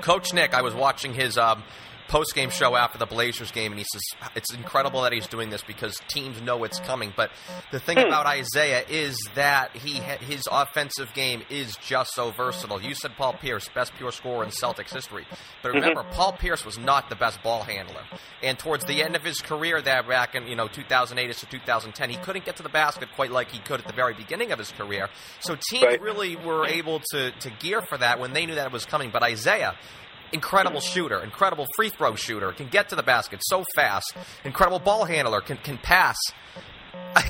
[0.00, 1.64] Coach Nick, I was watching his um,
[2.08, 4.02] post game show after the Blazers game, and he says
[4.34, 7.12] it's incredible that he's doing this because teams know it's coming.
[7.16, 7.30] But
[7.72, 8.06] the thing hmm.
[8.06, 12.80] about Isaiah is that he his offensive game is just so versatile.
[12.80, 15.26] You said Paul Pierce, best pure scorer in Celtics history,
[15.62, 15.78] but mm-hmm.
[15.78, 16.12] remember, mm-hmm.
[16.12, 18.02] Paul Pierce was not the best ball handler,
[18.42, 22.10] and towards the end of his career, there back in you know 2008 to 2010,
[22.10, 24.58] he couldn't get to the basket quite like he could at the very beginning of
[24.58, 25.08] his career.
[25.40, 26.00] So teams right.
[26.00, 29.10] really were able to to gear for that when they knew that it was coming.
[29.10, 29.76] But Isaiah
[30.34, 34.14] incredible shooter, incredible free throw shooter, can get to the basket so fast,
[34.44, 36.16] incredible ball handler, can can pass.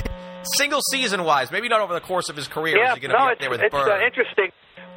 [0.56, 2.76] Single season wise, maybe not over the course of his career.
[2.76, 4.50] Yeah, is he no, be it's, there with it's uh, interesting.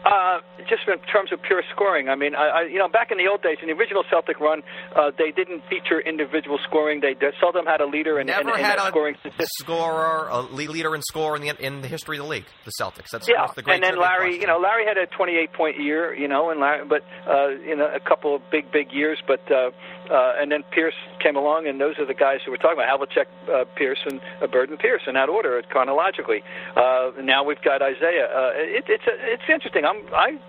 [0.08, 0.40] Uh,
[0.70, 3.28] just in terms of pure scoring, I mean, I, I, you know, back in the
[3.28, 4.64] old days, in the original Celtic run,
[4.96, 7.02] uh, they didn't feature individual scoring.
[7.02, 9.16] They, they seldom had a leader in, Never in, had a scoring
[9.60, 12.46] scorer, a leader in score in the in the history of the league.
[12.64, 13.08] The Celtics.
[13.12, 13.42] That's, yeah.
[13.42, 14.42] That's the great and then Larry, question.
[14.42, 17.76] you know, Larry had a 28 point year, you know, and Larry, but uh, you
[17.76, 19.42] know, a couple of big big years, but.
[19.52, 19.72] Uh,
[20.12, 22.88] uh, and then Pierce came along, and those are the guys who we're talking about:
[22.88, 26.44] Havlicek, uh, Pierce, and uh, Bird and Pierce in that order, chronologically.
[26.76, 28.28] Uh, now we've got Isaiah.
[28.34, 29.86] Uh, it, it's a, it's interesting.
[29.86, 30.40] I'm I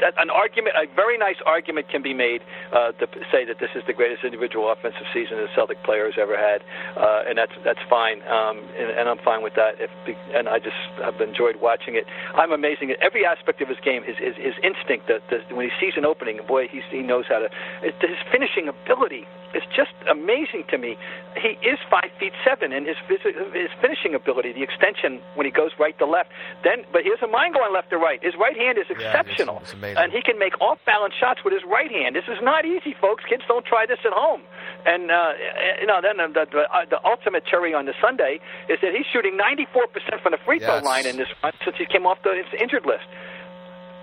[0.00, 2.42] an argument, a very nice argument can be made
[2.72, 6.14] uh, to say that this is the greatest individual offensive season the Celtic player has
[6.20, 6.62] ever had,
[6.96, 9.80] uh, and that's that's fine, um, and, and I'm fine with that.
[9.80, 9.90] If
[10.34, 12.06] and I just have enjoyed watching it.
[12.34, 14.02] I'm amazing at every aspect of his game.
[14.04, 15.22] His his, his instinct that,
[15.54, 17.48] when he sees an opening, boy, he's, he knows how to.
[17.82, 20.96] It, his finishing ability is just amazing to me.
[21.40, 25.70] He is five feet seven, and his his finishing ability, the extension when he goes
[25.78, 26.30] right to left.
[26.64, 28.22] Then, but he has a mind going left to right.
[28.22, 29.62] His right hand is exceptional.
[29.62, 30.02] Yeah, amazing.
[30.02, 32.14] And he can make off balance shots with his right hand.
[32.16, 33.22] This is not easy, folks.
[33.28, 34.42] Kids don't try this at home.
[34.84, 35.32] And, uh,
[35.80, 39.06] you know, then the, the, uh, the ultimate cherry on the Sunday is that he's
[39.12, 40.84] shooting 94% from the free throw yes.
[40.84, 43.06] line in this run since he came off the injured list.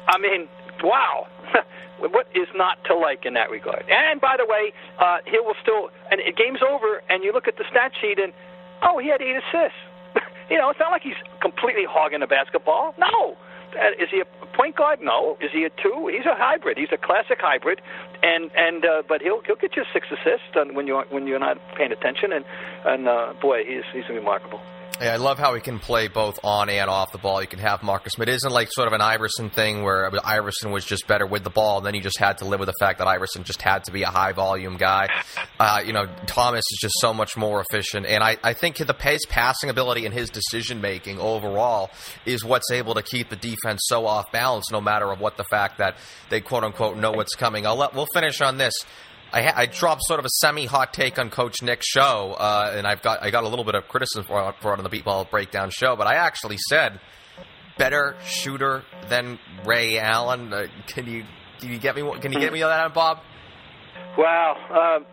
[0.08, 0.48] I mean,
[0.84, 1.28] wow.
[2.00, 3.86] what is not to like in that regard?
[3.88, 7.48] And by the way, uh, he will still, and it game's over, and you look
[7.48, 8.34] at the stat sheet, and
[8.82, 9.80] oh, he had eight assists.
[10.52, 12.94] you know, it's not like he's completely hogging the basketball.
[13.00, 13.53] No, uh,
[14.00, 15.00] is he a point guard?
[15.02, 15.38] No.
[15.42, 16.10] Is he a two?
[16.12, 16.78] He's a hybrid.
[16.78, 17.82] He's a classic hybrid,
[18.22, 21.58] and and uh, but he'll he'll get you six assists when you when you're not
[21.78, 22.46] paying attention, and
[22.86, 24.62] and uh, boy, he's he's remarkable.
[25.02, 27.42] Yeah, I love how he can play both on and off the ball.
[27.42, 28.14] You can have Marcus.
[28.18, 31.50] It isn't like sort of an Iverson thing where Iverson was just better with the
[31.50, 33.84] ball, and then you just had to live with the fact that Iverson just had
[33.86, 35.10] to be a high volume guy.
[35.60, 38.94] Uh, you know, Thomas is just so much more efficient, and I, I think the
[38.94, 41.90] pace passing ability and his decision making overall
[42.26, 45.46] is what's able to keep the defense so off balance, no matter of what the
[45.46, 45.98] fact that
[46.30, 47.66] they quote unquote know what's coming.
[47.66, 48.74] I'll let, we'll finish on this.
[49.34, 52.86] I, ha- I dropped sort of a semi-hot take on Coach Nick's show, uh, and
[52.86, 55.26] I've got I got a little bit of criticism for, for it on the B-Ball
[55.26, 57.00] Breakdown show, but I actually said
[57.78, 60.54] better shooter than Ray Allen.
[60.54, 61.24] Uh, can you
[61.60, 63.18] can you get me can you get me on that, Bob?
[64.18, 65.06] Wow, um,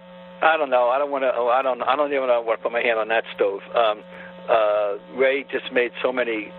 [0.43, 0.89] I don't know.
[0.89, 1.33] I don't want to.
[1.35, 1.81] Oh, I don't.
[1.83, 3.61] I don't even want to put my hand on that stove.
[3.75, 4.03] Um,
[4.51, 6.53] uh, Ray just made so many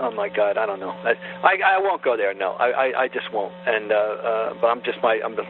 [0.00, 0.90] oh my God, I don't know.
[0.90, 2.34] I I, I won't go there.
[2.34, 3.52] No, I, I I just won't.
[3.66, 5.44] And uh, uh, but I'm just my I'm the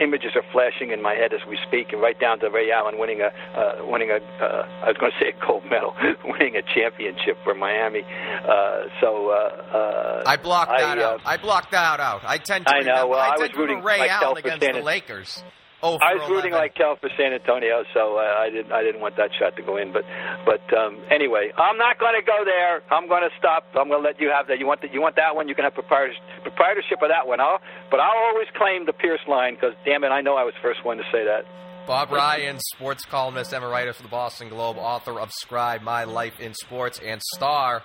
[0.00, 2.98] images are flashing in my head as we speak, and right down to Ray Allen
[2.98, 5.94] winning a uh, winning a uh, I was going to say a gold medal,
[6.24, 8.02] winning a championship for Miami.
[8.02, 11.20] Uh, so uh, uh, I blocked that I, uh, out.
[11.24, 12.22] I blocked that out.
[12.24, 12.86] I tend to I know.
[12.86, 15.42] remember, Well, I tend was rooting Ray Allen against the Lakers.
[15.82, 16.62] Oh, I was rooting 11.
[16.62, 18.70] like hell for San Antonio, so uh, I didn't.
[18.70, 19.92] I didn't want that shot to go in.
[19.92, 20.04] But,
[20.46, 22.82] but um, anyway, I'm not going to go there.
[22.94, 23.66] I'm going to stop.
[23.74, 24.60] I'm going to let you have that.
[24.60, 24.94] You want that?
[24.94, 25.48] You want that one?
[25.48, 27.40] You can have proprietorship, proprietorship of that one.
[27.40, 27.58] I'll,
[27.90, 30.62] but I'll always claim the Pierce line because, damn it, I know I was the
[30.62, 31.42] first one to say that.
[31.86, 36.54] Bob Ryan, sports columnist, emeritus for the Boston Globe, author of Scribe My Life in
[36.54, 37.82] Sports, and star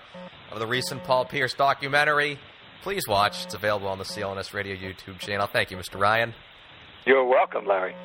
[0.51, 2.37] of the recent Paul Pierce documentary.
[2.83, 3.43] Please watch.
[3.45, 5.47] It's available on the CLNS Radio YouTube channel.
[5.47, 5.99] Thank you, Mr.
[5.99, 6.35] Ryan.
[7.07, 7.95] You're welcome, Larry.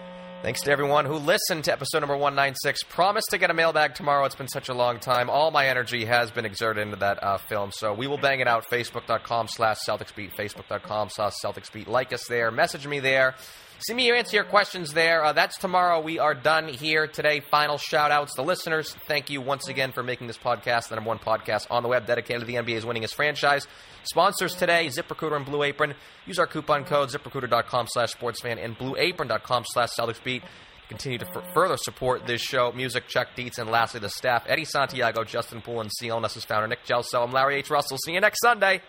[0.43, 2.85] Thanks to everyone who listened to episode number 196.
[2.85, 4.25] Promise to get a mailbag tomorrow.
[4.27, 5.29] It's been such a long time.
[5.29, 8.47] All my energy has been exerted into that uh, film, so we will bang it
[8.47, 8.65] out.
[8.71, 11.89] Facebook.com slash CelticsBeat, Facebook.com slash CelticsBeat.
[11.89, 12.53] Like us there.
[12.53, 13.35] Message me there.
[13.87, 15.25] See me answer your questions there.
[15.25, 16.01] Uh, that's tomorrow.
[16.01, 17.41] We are done here today.
[17.41, 18.95] Final shout outs to listeners.
[19.09, 22.07] Thank you once again for making this podcast the number one podcast on the web
[22.07, 23.67] dedicated to the NBA's winningest franchise.
[24.05, 25.95] Sponsors today, ZipRecruiter and Blue Apron.
[26.27, 30.43] Use our coupon code ziprecruiter.com slash sportsfan and blueapron.com slash CelticsBeat.
[30.89, 32.71] Continue to f- further support this show.
[32.73, 36.85] Music, Chuck Dietz, and lastly the staff, Eddie Santiago, Justin Poole, and CLNS's founder, Nick
[36.85, 37.25] Gelso.
[37.25, 37.71] I'm Larry H.
[37.71, 37.99] Russell.
[38.05, 38.83] See you next Sunday.